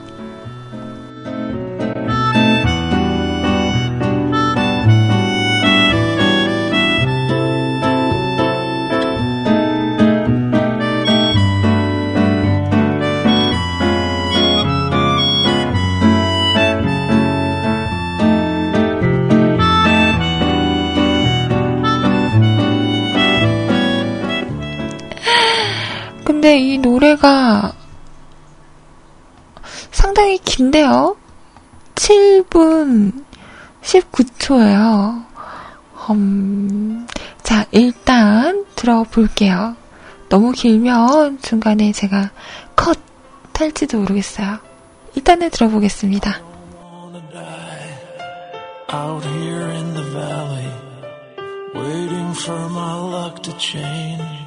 [26.40, 27.74] 근데 이 노래가
[29.90, 31.14] 상당히 긴데요?
[31.96, 33.26] 7분
[33.82, 35.26] 19초예요.
[36.08, 37.06] 음,
[37.42, 39.76] 자, 일단 들어볼게요.
[40.30, 42.30] 너무 길면 중간에 제가
[42.74, 42.98] 컷
[43.52, 44.60] 할지도 모르겠어요.
[45.16, 46.40] 일단은 들어보겠습니다.
[48.90, 50.72] Out here in the valley,
[51.74, 54.39] waiting for my luck to change.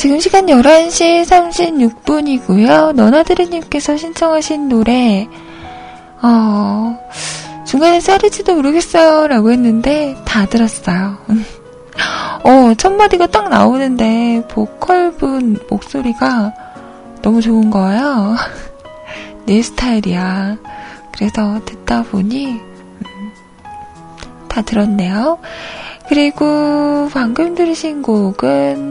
[0.00, 2.94] 지금 시간 11시 36분이고요.
[2.94, 5.28] 너나드리님께서 신청하신 노래,
[6.22, 6.98] 어,
[7.66, 9.28] 중간에 쌀일지도 모르겠어요.
[9.28, 11.18] 라고 했는데, 다 들었어요.
[12.44, 16.54] 어, 첫 마디가 딱 나오는데, 보컬분 목소리가
[17.20, 18.36] 너무 좋은 거예요.
[19.44, 20.56] 내 스타일이야.
[21.12, 23.32] 그래서 듣다 보니, 음,
[24.48, 25.38] 다 들었네요.
[26.08, 28.89] 그리고 방금 들으신 곡은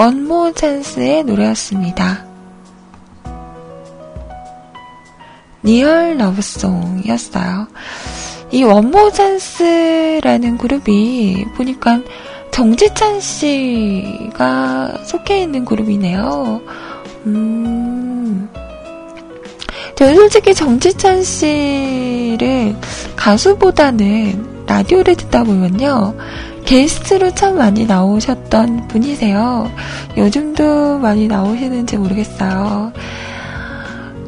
[0.00, 2.24] 원 모어 찬스의 노래였습니다.
[5.62, 7.68] Real Love Song이었어요.
[8.50, 12.00] 이 원 모어 찬스라는 그룹이 보니까
[12.50, 16.62] 정지찬 씨가 속해 있는 그룹이네요.
[17.26, 18.48] 음.
[19.96, 22.74] 저는 솔직히 정지찬 씨를
[23.16, 26.14] 가수보다는 라디오를 듣다 보면요.
[26.70, 29.68] 게스트로 참 많이 나오셨던 분이세요.
[30.16, 32.92] 요즘도 많이 나오시는지 모르겠어요.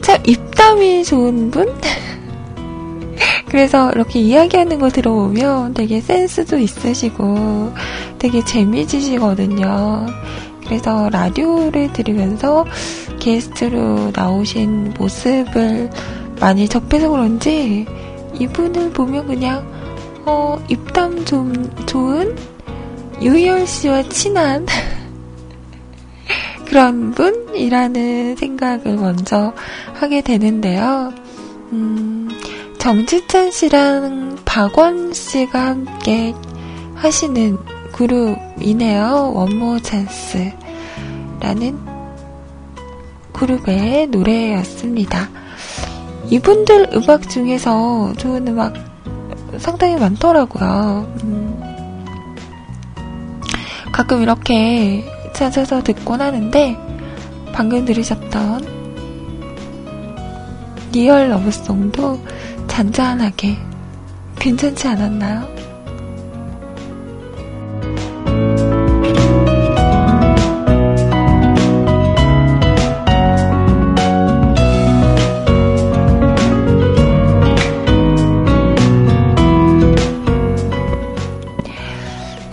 [0.01, 1.73] 참 입담이 좋은 분?
[3.47, 7.75] 그래서 이렇게 이야기하는 거 들어보면 되게 센스도 있으시고
[8.19, 10.07] 되게 재미지시거든요.
[10.65, 12.67] 그래서 라디오를 들으면서
[13.21, 15.91] 게스트로 나오신 모습을
[16.41, 17.87] 많이 접해서 그런지
[18.41, 19.82] 이분을 보면 그냥
[20.25, 21.53] 어, 입담 좀
[21.87, 22.37] 좋은
[23.21, 24.67] 유희열 씨와 친한
[26.67, 29.53] 그런 분이라는 생각을 먼저
[29.95, 31.13] 하게 되는데요.
[31.73, 32.29] 음,
[32.79, 36.35] 정지찬 씨랑 박원 씨가 함께
[36.95, 37.59] 하시는
[37.93, 39.33] 그룹이네요.
[39.35, 40.53] 원모 찬스라는
[43.33, 45.29] 그룹의 노래였습니다.
[46.31, 48.92] 이분들 음악 중에서 좋은 음악
[49.63, 51.07] 상당히 많더라고요.
[51.23, 51.63] 음,
[53.93, 56.77] 가끔 이렇게 찾아서 듣곤 하는데
[57.53, 58.67] 방금 들으셨던
[60.93, 62.21] Real Love Song도
[62.67, 63.57] 잔잔하게
[64.41, 65.62] 괜찮지 않았나요?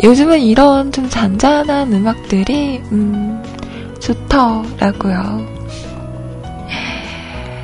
[0.02, 3.43] 요즘은 이런 좀 잔잔한 음악들이 음,
[4.00, 5.45] 좋더라고요.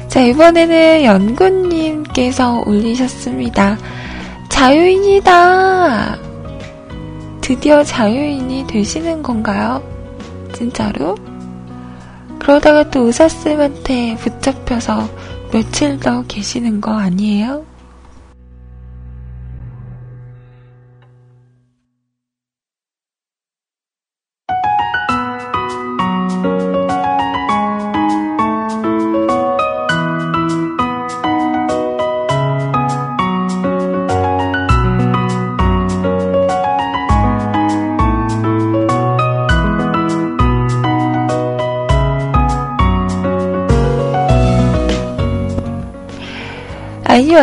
[0.10, 3.78] 자, 이번에는 연구님께서 올리셨습니다.
[4.50, 6.18] 자유인이다!
[7.42, 9.84] 드디어 자유인이 되시는 건가요?
[10.54, 11.16] 진짜로?
[12.40, 15.10] 그러다가 또 의사쌤한테 붙잡혀서
[15.52, 17.66] 며칠 더 계시는 거 아니에요?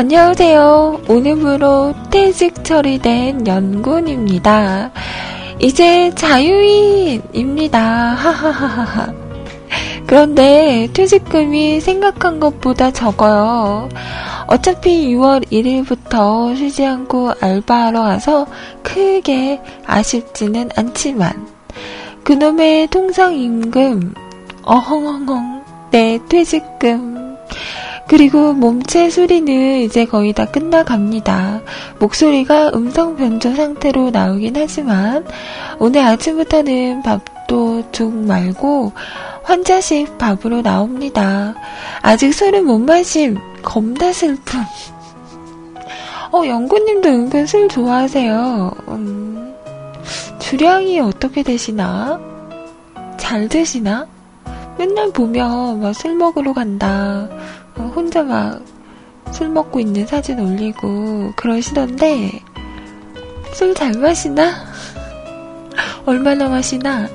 [0.02, 1.02] 안녕하세요.
[1.08, 4.90] 오늘부로 퇴직 처리된 연군입니다.
[5.60, 8.16] 이제 자유인입니다.
[10.04, 13.88] 그런데 퇴직금이 생각한 것보다 적어요.
[14.48, 18.48] 어차피 6월 1일부터 쉬지 않고 알바하러 가서
[18.82, 21.46] 크게 아쉽지는 않지만
[22.24, 24.14] 그놈의 통상임금
[24.64, 27.36] 어헝헝헝 내 퇴직금
[28.12, 31.62] 그리고 몸체 수리는 이제 거의 다 끝나갑니다.
[31.98, 35.24] 목소리가 음성 변조 상태로 나오긴 하지만
[35.78, 38.92] 오늘 아침부터는 밥도 죽 말고
[39.44, 41.54] 환자식 밥으로 나옵니다.
[42.02, 43.38] 아직 술은 못 마심.
[43.62, 44.60] 겁나 슬픔.
[46.32, 48.72] 어, 연구님도 은근 술 좋아하세요.
[48.88, 49.54] 음,
[50.38, 52.20] 주량이 어떻게 되시나?
[53.16, 54.06] 잘 드시나?
[54.76, 57.26] 맨날 보면 막 술 먹으러 간다.
[57.82, 58.72] 어, 혼자 막
[59.32, 62.42] 술 먹고 있는 사진 올리고 그러시던데
[63.54, 64.52] 술 잘 마시나?
[66.04, 67.08] 얼마나 마시나?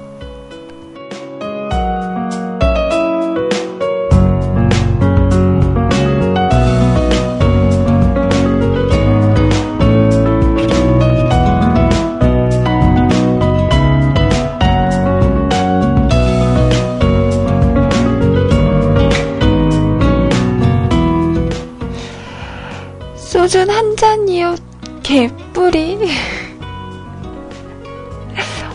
[23.48, 24.56] 소준 한 잔이요.
[25.04, 25.98] 개뿌리.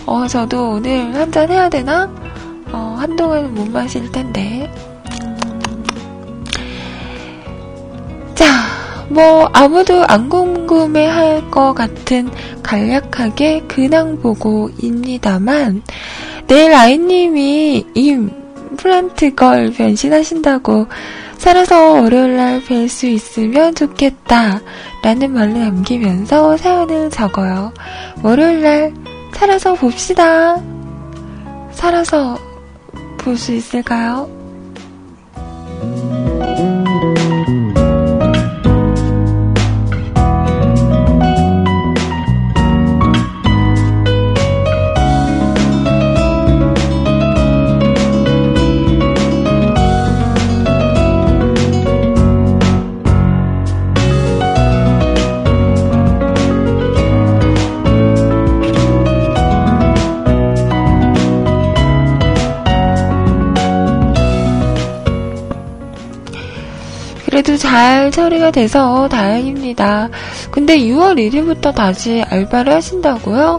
[0.06, 2.10] 어, 저도 오늘 한 잔 해야 되나?
[2.72, 4.72] 어, 한동안 못 마실 텐데.
[8.34, 8.46] 자,
[9.10, 12.30] 뭐, 아무도 안 궁금해 할 것 같은
[12.62, 15.82] 간략하게 근황 보고입니다만,
[16.46, 18.30] 내일 아이님이 임
[18.78, 20.86] 플란트 걸 변신하신다고
[21.42, 24.60] 살아서 월요일날 뵐 수 있으면 좋겠다.
[25.02, 27.72] 라는 말을 남기면서 사연을 적어요.
[28.22, 28.94] 월요일날
[29.34, 30.62] 살아서 봅시다.
[31.72, 32.38] 살아서
[33.18, 34.30] 볼 수 있을까요?
[67.42, 70.10] 그래도 잘 처리가 돼서 다행입니다.
[70.52, 73.58] 근데 6월 1일부터 다시 알바를 하신다고요?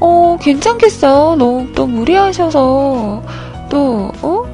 [0.00, 1.36] 어, 괜찮겠어.
[1.36, 3.22] 너무 또 무리하셔서
[3.68, 4.44] 또, 어?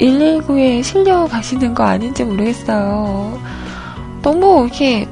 [0.00, 3.38] 119에 실려 가시는 거 아닌지 모르겠어요.
[4.22, 5.06] 너무 이렇게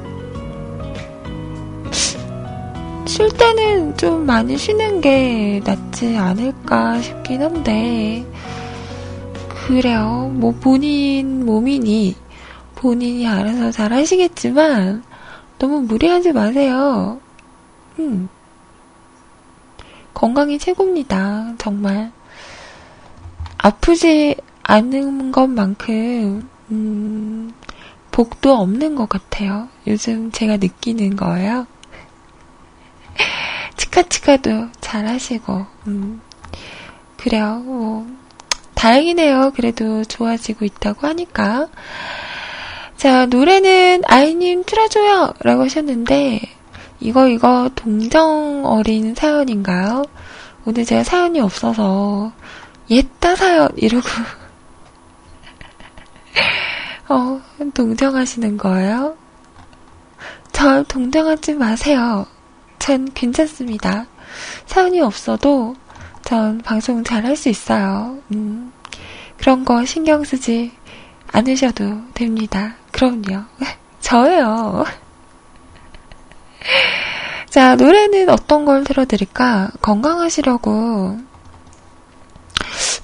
[3.05, 8.25] 쉴 때는 좀 많이 쉬는 게 낫지 않을까 싶긴 한데,
[9.71, 10.29] 그래요.
[10.33, 12.17] 뭐 본인 몸이니
[12.75, 15.01] 본인이 알아서 잘 하시겠지만,
[15.59, 17.21] 너무 무리하지 마세요.
[17.97, 18.27] 음.
[20.13, 21.53] 건강이 최고입니다.
[21.57, 22.11] 정말.
[23.57, 27.53] 아프지 않은 것만큼, 음,
[28.11, 29.69] 복도 없는 것 같아요.
[29.87, 31.65] 요즘 제가 느끼는 거예요.
[33.77, 36.19] 치카치카도 잘 하시고, 음,
[37.15, 37.61] 그래요.
[37.63, 38.20] 뭐,
[38.81, 39.51] 다행이네요.
[39.55, 41.67] 그래도 좋아지고 있다고 하니까.
[42.97, 45.33] 자, 노래는 아이님 틀어줘요!
[45.41, 46.41] 라고 하셨는데,
[46.99, 50.03] 이거, 이거, 동정 어린 사연인가요?
[50.65, 52.31] 오늘 제가 사연이 없어서,
[52.89, 53.69] 옛다 사연!
[53.75, 54.07] 이러고,
[57.09, 57.39] 어,
[57.75, 59.15] 동정하시는 거예요?
[60.51, 62.25] 절 동정하지 마세요.
[62.79, 64.07] 전 괜찮습니다.
[64.65, 65.75] 사연이 없어도
[66.23, 68.17] 전 방송 잘 할 수 있어요.
[68.31, 68.70] 음,
[69.41, 70.71] 그런 거 신경 쓰지
[71.31, 72.75] 않으셔도 됩니다.
[72.91, 73.43] 그럼요.
[73.99, 74.85] 저예요.
[77.49, 79.71] 자, 노래는 어떤 걸 틀어드릴까?
[79.81, 81.19] 건강하시려고.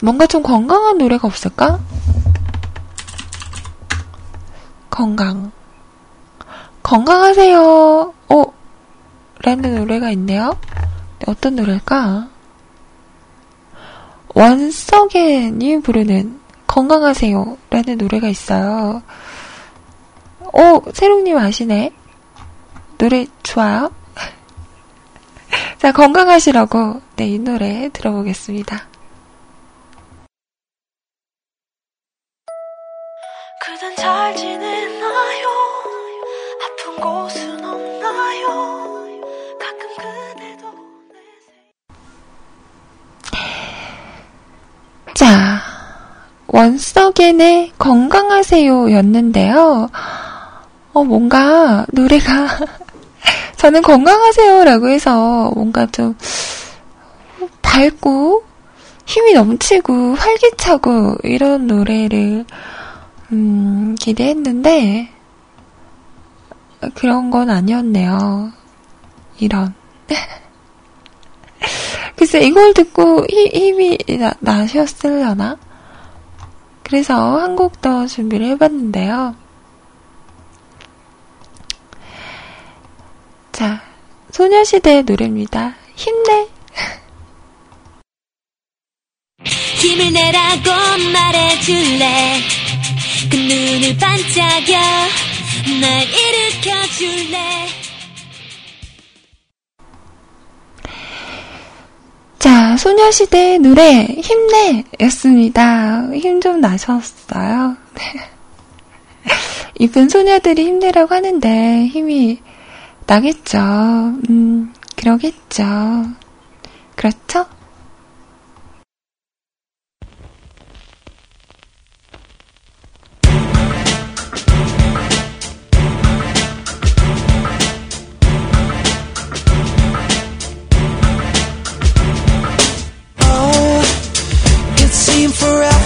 [0.03, 1.79] 뭔가 좀 건강한 노래가 없을까?
[4.91, 5.51] 건강.
[6.83, 8.13] 건강하세요.
[8.29, 8.43] 어,
[9.41, 10.55] 라는 노래가 있네요.
[11.25, 12.27] 어떤 노래일까?
[14.37, 19.01] 원석엔이 부르는 건강하세요 라는 노래가 있어요.
[20.53, 21.91] 오, 세롱님 아시네?
[22.99, 23.91] 노래 좋아요?
[25.79, 28.87] 자, 건강하시라고, 네, 이 노래 들어보겠습니다.
[33.59, 35.47] 그댄 잘 지내나요?
[36.63, 37.46] 아픈 곳은
[45.17, 45.59] 자,
[46.45, 49.89] 원석엔의 건강하세요 였는데요.
[50.93, 52.45] 어, 뭔가 노래가,
[53.57, 56.15] 저는 건강하세요 라고 해서 뭔가 좀
[57.63, 58.43] 밝고
[59.07, 62.45] 힘이 넘치고 활기차고 이런 노래를,
[63.31, 65.09] 음, 기대했는데,
[66.93, 68.51] 그런 건 아니었네요.
[69.39, 69.73] 이런.
[72.15, 75.57] 글쎄, 이걸 듣고 힘, 힘이 나, 나셨으려나?
[76.83, 79.35] 그래서 한 곡 더 준비를 해봤는데요.
[83.51, 83.81] 자,
[84.31, 85.75] 소녀시대의 노래입니다.
[85.95, 86.47] 힘내!
[89.79, 90.69] 힘을 내라고
[91.13, 92.39] 말해줄래
[93.29, 94.77] 그 눈을 반짝여
[95.81, 97.67] 날 일으켜줄래
[102.39, 104.83] 자, 소녀시대의 노래, 힘내!
[105.01, 106.07] 였습니다.
[106.13, 107.75] 힘 좀 나셨어요?
[109.79, 112.39] 이쁜 소녀들이 힘내라고 하는데 힘이
[113.07, 113.57] 나겠죠.
[114.29, 115.63] 음, 그러겠죠.
[116.95, 117.45] 그렇죠?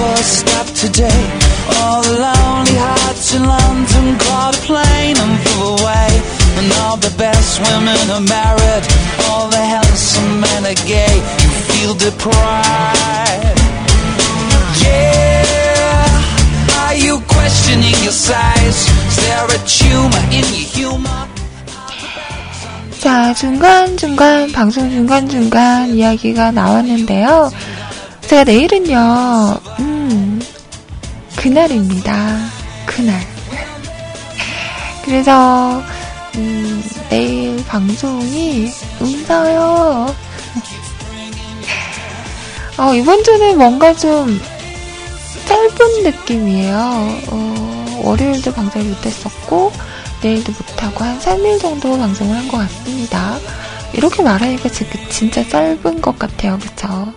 [0.01, 1.21] Forever stopped today.
[1.77, 6.09] All the lonely hearts in London caught a plane and flew away.
[6.57, 8.83] And all the best women are married,
[9.27, 11.15] all the handsome men are gay.
[11.41, 13.59] You feel deprived.
[14.83, 18.79] Yeah, are you questioning your size?
[19.09, 21.21] Is there a tumor in your humor?
[23.01, 27.49] 자, 중간중간, 방송 중간중간 이야기가 나왔는데요.
[28.27, 29.90] 제가 내일은요, 음,
[31.35, 32.37] 그날입니다.
[32.85, 33.19] 그날.
[35.03, 35.81] 그래서,
[36.35, 40.15] 음, 내일 방송이 없어요.
[42.77, 44.39] 어, 이번 주는 뭔가 좀
[45.47, 46.77] 짧은 느낌이에요.
[47.27, 49.71] 어, 월요일도 방송을 못했었고,
[50.21, 53.37] 내일도 못하고 한 3일 정도 방송을 한 것 같습니다.
[53.93, 56.57] 이렇게 말하니까 지- 진짜 짧은 것 같아요.
[56.59, 57.11] 그쵸?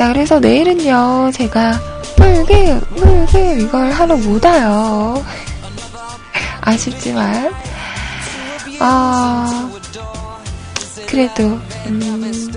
[0.00, 1.78] 자, 그래서 내일은요, 제가
[2.16, 5.22] 물길, 물길, 이걸 하러 못 와요.
[6.62, 7.52] 아쉽지만,
[8.78, 9.70] 아,
[11.06, 11.42] 그래도,
[11.84, 12.50] 음,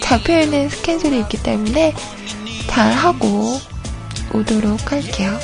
[0.00, 1.92] 잡혀있는 스케줄이 있기 때문에
[2.68, 3.60] 잘 하고
[4.32, 5.36] 오도록 할게요.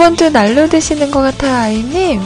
[0.00, 2.22] 이번 주 날로 드시는 것 같아요, 아이님.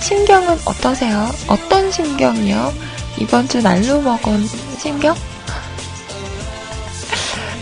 [0.00, 1.28] 신경은 어떠세요?
[1.48, 2.72] 어떤 신경이요?
[3.18, 4.46] 이번 주 날로 먹은
[4.78, 5.16] 신경?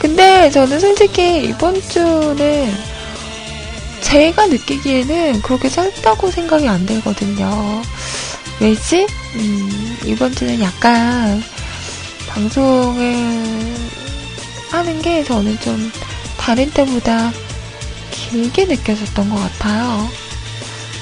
[0.04, 2.70] 근데 저는 솔직히 이번 주는
[4.02, 7.80] 제가 느끼기에는 그렇게 짧다고 생각이 안 들거든요.
[8.60, 9.06] 왜지?
[9.36, 11.42] 음, 이번 주는 약간
[12.28, 13.16] 방송을
[14.70, 15.90] 하는 게 저는 좀
[16.36, 17.32] 다른 때보다
[18.10, 20.06] 길게 느껴졌던 것 같아요.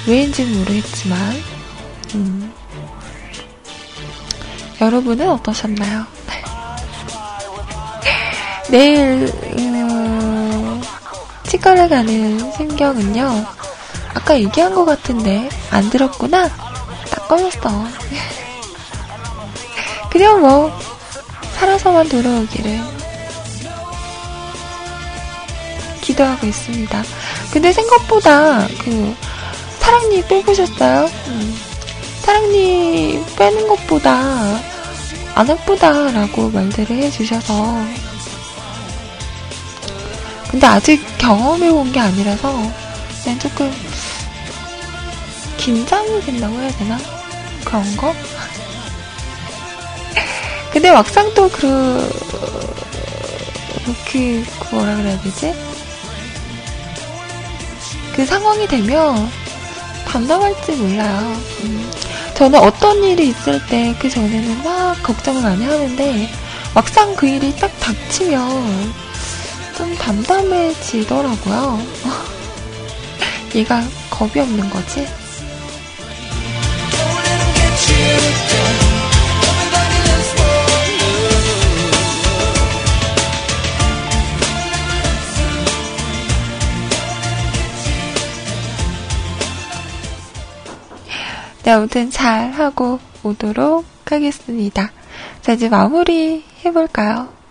[0.07, 1.43] 왜인지는 모르겠지만,
[2.15, 2.53] 음.
[4.81, 6.07] 여러분은 어떠셨나요?
[8.73, 10.81] 내일, 음,
[11.43, 13.45] 치과를 가는 심경은요,
[14.15, 16.49] 아까 얘기한 것 같은데, 안 들었구나?
[17.11, 17.69] 딱 꺼졌어.
[20.11, 20.73] 그냥 뭐,
[21.57, 22.81] 살아서만 돌아오기를
[26.01, 27.03] 기도하고 있습니다.
[27.53, 29.15] 근데 생각보다 그
[29.81, 31.11] 사랑니 뽑으셨어요?
[31.27, 31.61] 음.
[32.23, 34.15] 사랑니 빼는 것보다
[35.35, 38.02] 안 아프다라고 말들을 해주셔서
[40.53, 42.53] 근데 아직 경험해본 게 아니라서
[43.25, 43.73] 그냥 조금
[45.57, 46.99] 긴장이 된다고 해야 되나?
[47.65, 48.15] 그런 거?
[50.71, 52.07] 근데 막상 또 그,
[54.11, 55.55] 그, 그 뭐라 그래야 되지?
[58.15, 59.31] 그 상황이 되면
[60.07, 61.41] 담담할지 몰라요.
[61.65, 61.91] 음.
[62.35, 66.29] 저는 어떤 일이 있을 때 그 전에는 막 걱정을 많이 하는데
[66.75, 68.93] 막상 그 일이 딱 닥치면
[69.83, 71.79] 좀 담담해지더라고요.
[73.57, 75.05] 얘가 겁이 없는 거지?
[91.65, 94.93] 네, 아무튼 잘 하고 오도록 하겠습니다.
[95.41, 97.42] 자, 이제 마무리 해볼까요?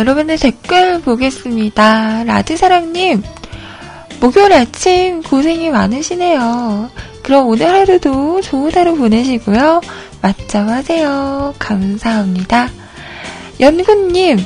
[0.00, 2.24] 여러분의 댓글 보겠습니다.
[2.24, 3.22] 라드사랑님,
[4.18, 6.88] 목요일 아침 고생이 많으시네요.
[7.22, 9.82] 그럼 오늘 하루도 좋은 하루 보내시고요.
[10.22, 11.54] 맞점 하세요.
[11.58, 12.70] 감사합니다.
[13.60, 14.38] 연구님,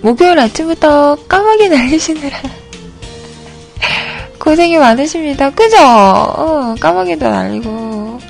[0.00, 2.38] 목요일 아침부터 까마귀 날리시느라
[4.38, 5.50] 고생이 많으십니다.
[5.50, 5.76] 그죠?
[5.76, 8.20] 어, 까마귀도 날리고,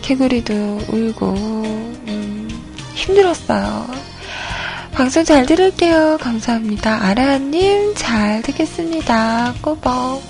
[0.00, 0.54] 개구리도
[0.92, 2.48] 울고, 음,
[2.94, 4.11] 힘들었어요.
[4.92, 6.18] 방송 잘 들을게요.
[6.20, 7.02] 감사합니다.
[7.06, 9.54] 아라님, 잘 듣겠습니다.
[9.62, 10.20] 꼬박.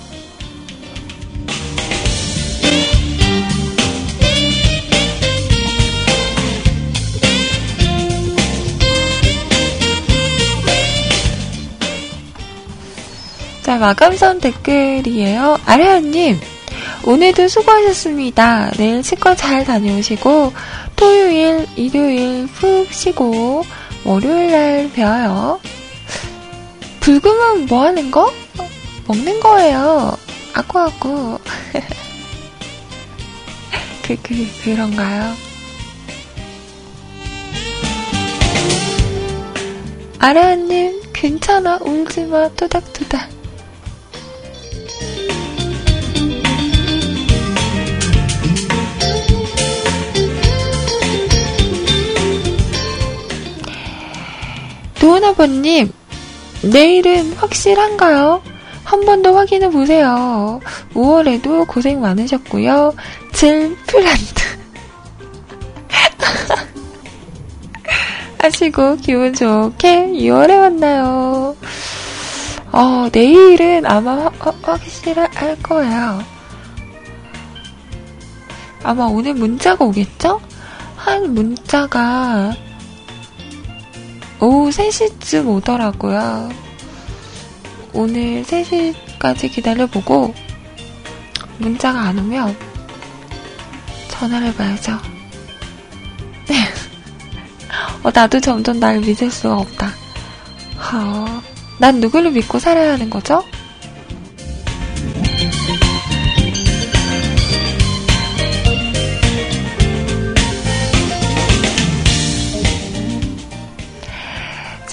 [13.61, 15.57] 자, 마감선 댓글이에요.
[15.65, 16.39] 아라님,
[17.05, 18.71] 오늘도 수고하셨습니다.
[18.77, 20.53] 내일 치과 잘 다녀오시고,
[20.95, 23.65] 토요일, 일요일 푹 쉬고,
[24.05, 25.59] 월요일 날 뵈어요.
[26.99, 28.31] 불금은 뭐 하는 거?
[29.07, 30.17] 먹는 거예요.
[30.53, 31.39] 아구아구.
[34.03, 35.33] 그, 그, 그런가요?
[40.19, 41.79] 아라님, 괜찮아.
[41.81, 42.47] 울지 마.
[42.49, 43.32] 토닥토닥.
[55.03, 55.91] 도은아버님,
[56.61, 58.41] 내일은 확실한가요?
[58.85, 60.61] 한 번 더 확인해 보세요.
[60.93, 62.93] 5월에도 고생 많으셨고요.
[63.33, 64.43] 질플란트.
[68.39, 71.57] 하시고 기분 좋게 2월에 만나요.
[72.71, 76.23] 어, 내일은 아마 확, 확실할 거예요.
[78.83, 80.39] 아마 오늘 문자가 오겠죠?
[80.95, 82.53] 한 문자가
[84.43, 86.49] 오후 3시쯤 오더라고요.
[87.93, 90.33] 오늘 3시까지 기다려보고
[91.59, 92.53] 문자가 안 오면
[94.09, 94.99] 전화를 해봐야죠.
[98.03, 99.87] 어, 나도 점점 날 믿을 수가 없다.
[100.93, 101.41] 어,
[101.79, 103.45] 난 누구를 믿고 살아야 하는 거죠?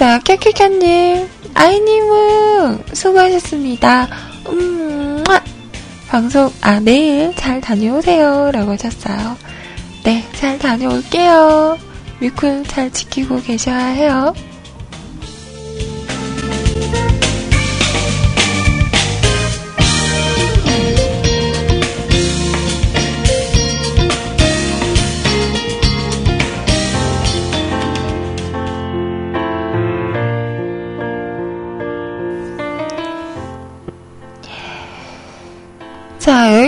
[0.01, 4.09] 자, 캬캬캬님, 아이님은 수고하셨습니다.
[4.49, 5.23] 음,
[6.09, 8.51] 방송, 아, 내일 잘 다녀오세요.
[8.51, 9.37] 라고 하셨어요.
[10.03, 11.77] 네, 잘 다녀올게요.
[12.19, 14.33] 위쿨 잘 지키고 계셔야 해요.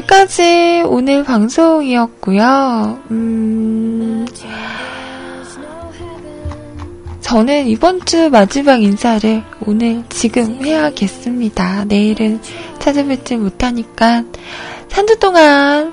[0.03, 3.01] 여기까지 오늘 방송이었고요.
[3.11, 4.27] 음,
[7.21, 11.85] 저는 이번 주 마지막 인사를 오늘 지금 해야겠습니다.
[11.87, 12.41] 내일은
[12.79, 14.25] 찾아뵙지 못하니까
[14.91, 15.93] 한주 동안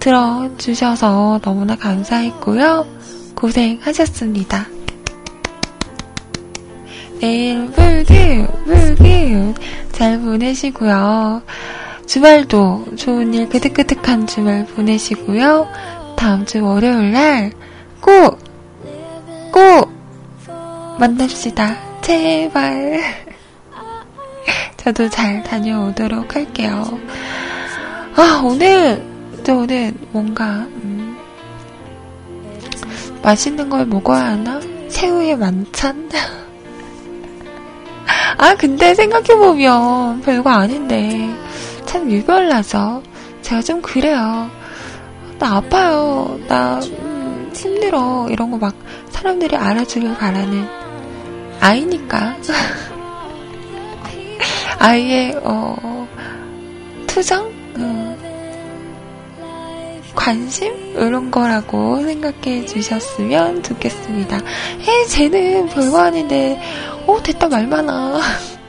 [0.00, 2.86] 들어주셔서 너무나 감사했고요.
[3.34, 4.68] 고생하셨습니다.
[7.20, 9.54] 내일 불기, 불기
[9.92, 11.42] 잘 보내시고요.
[12.06, 15.68] 주말도 좋은 일 끄득끄득한 주말 보내시고요.
[16.16, 17.52] 다음 주 월요일 날
[18.00, 18.38] 꼭,
[19.52, 19.92] 꼭
[20.98, 21.76] 만납시다.
[22.02, 23.00] 제발.
[24.76, 26.98] 저도 잘 다녀오도록 할게요.
[28.16, 29.02] 아, 오늘,
[29.42, 31.16] 저는 뭔가, 음,
[33.22, 34.60] 맛있는 걸 먹어야 하나?
[34.88, 36.10] 새우의 만찬?
[38.36, 41.30] 아, 근데 생각해보면 별거 아닌데.
[41.94, 43.04] 참 유별나죠.
[43.42, 44.50] 제가 좀 그래요.
[45.38, 46.36] 나 아파요.
[46.48, 48.26] 나 음, 힘들어.
[48.30, 48.74] 이런 거 막
[49.10, 50.66] 사람들이 알아주길 바라는
[51.60, 52.34] 아이니까.
[54.80, 56.08] 아이의 어,
[57.06, 58.16] 투정, 음,
[60.16, 64.38] 관심 이런 거라고 생각해 주셨으면 좋겠습니다.
[64.38, 66.60] 에, 쟤는 별거 아닌데,
[67.06, 68.18] 어 됐다 말 많아.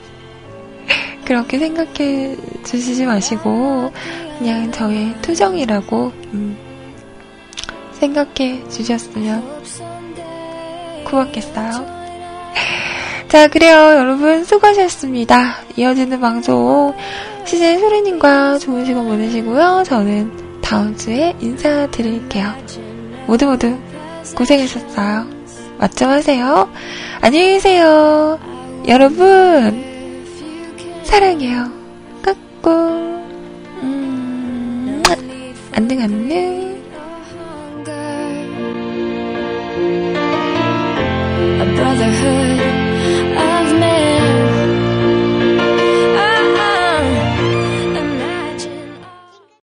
[1.25, 3.91] 그렇게 생각해 주시지 마시고
[4.37, 6.57] 그냥 저의 투정이라고 음,
[7.93, 9.43] 생각해 주셨으면
[11.05, 11.71] 고맙겠어요.
[13.27, 13.75] 자, 그래요.
[13.75, 15.57] 여러분 수고하셨습니다.
[15.75, 16.93] 이어지는 방송
[17.45, 19.83] 시즌 소리님과 좋은 시간 보내시고요.
[19.85, 22.53] 저는 다음 주에 인사드릴게요.
[23.27, 23.77] 모두 모두
[24.35, 25.27] 고생하셨어요.
[25.77, 26.69] 맞점 하세요.
[27.21, 28.39] 안녕히 계세요.
[28.87, 29.94] 여러분,
[31.05, 31.71] 사랑해요.
[32.21, 32.71] 까꿍.
[33.83, 35.03] 음,
[35.73, 36.65] 안녕, 안녕.
[41.75, 42.54] brotherhood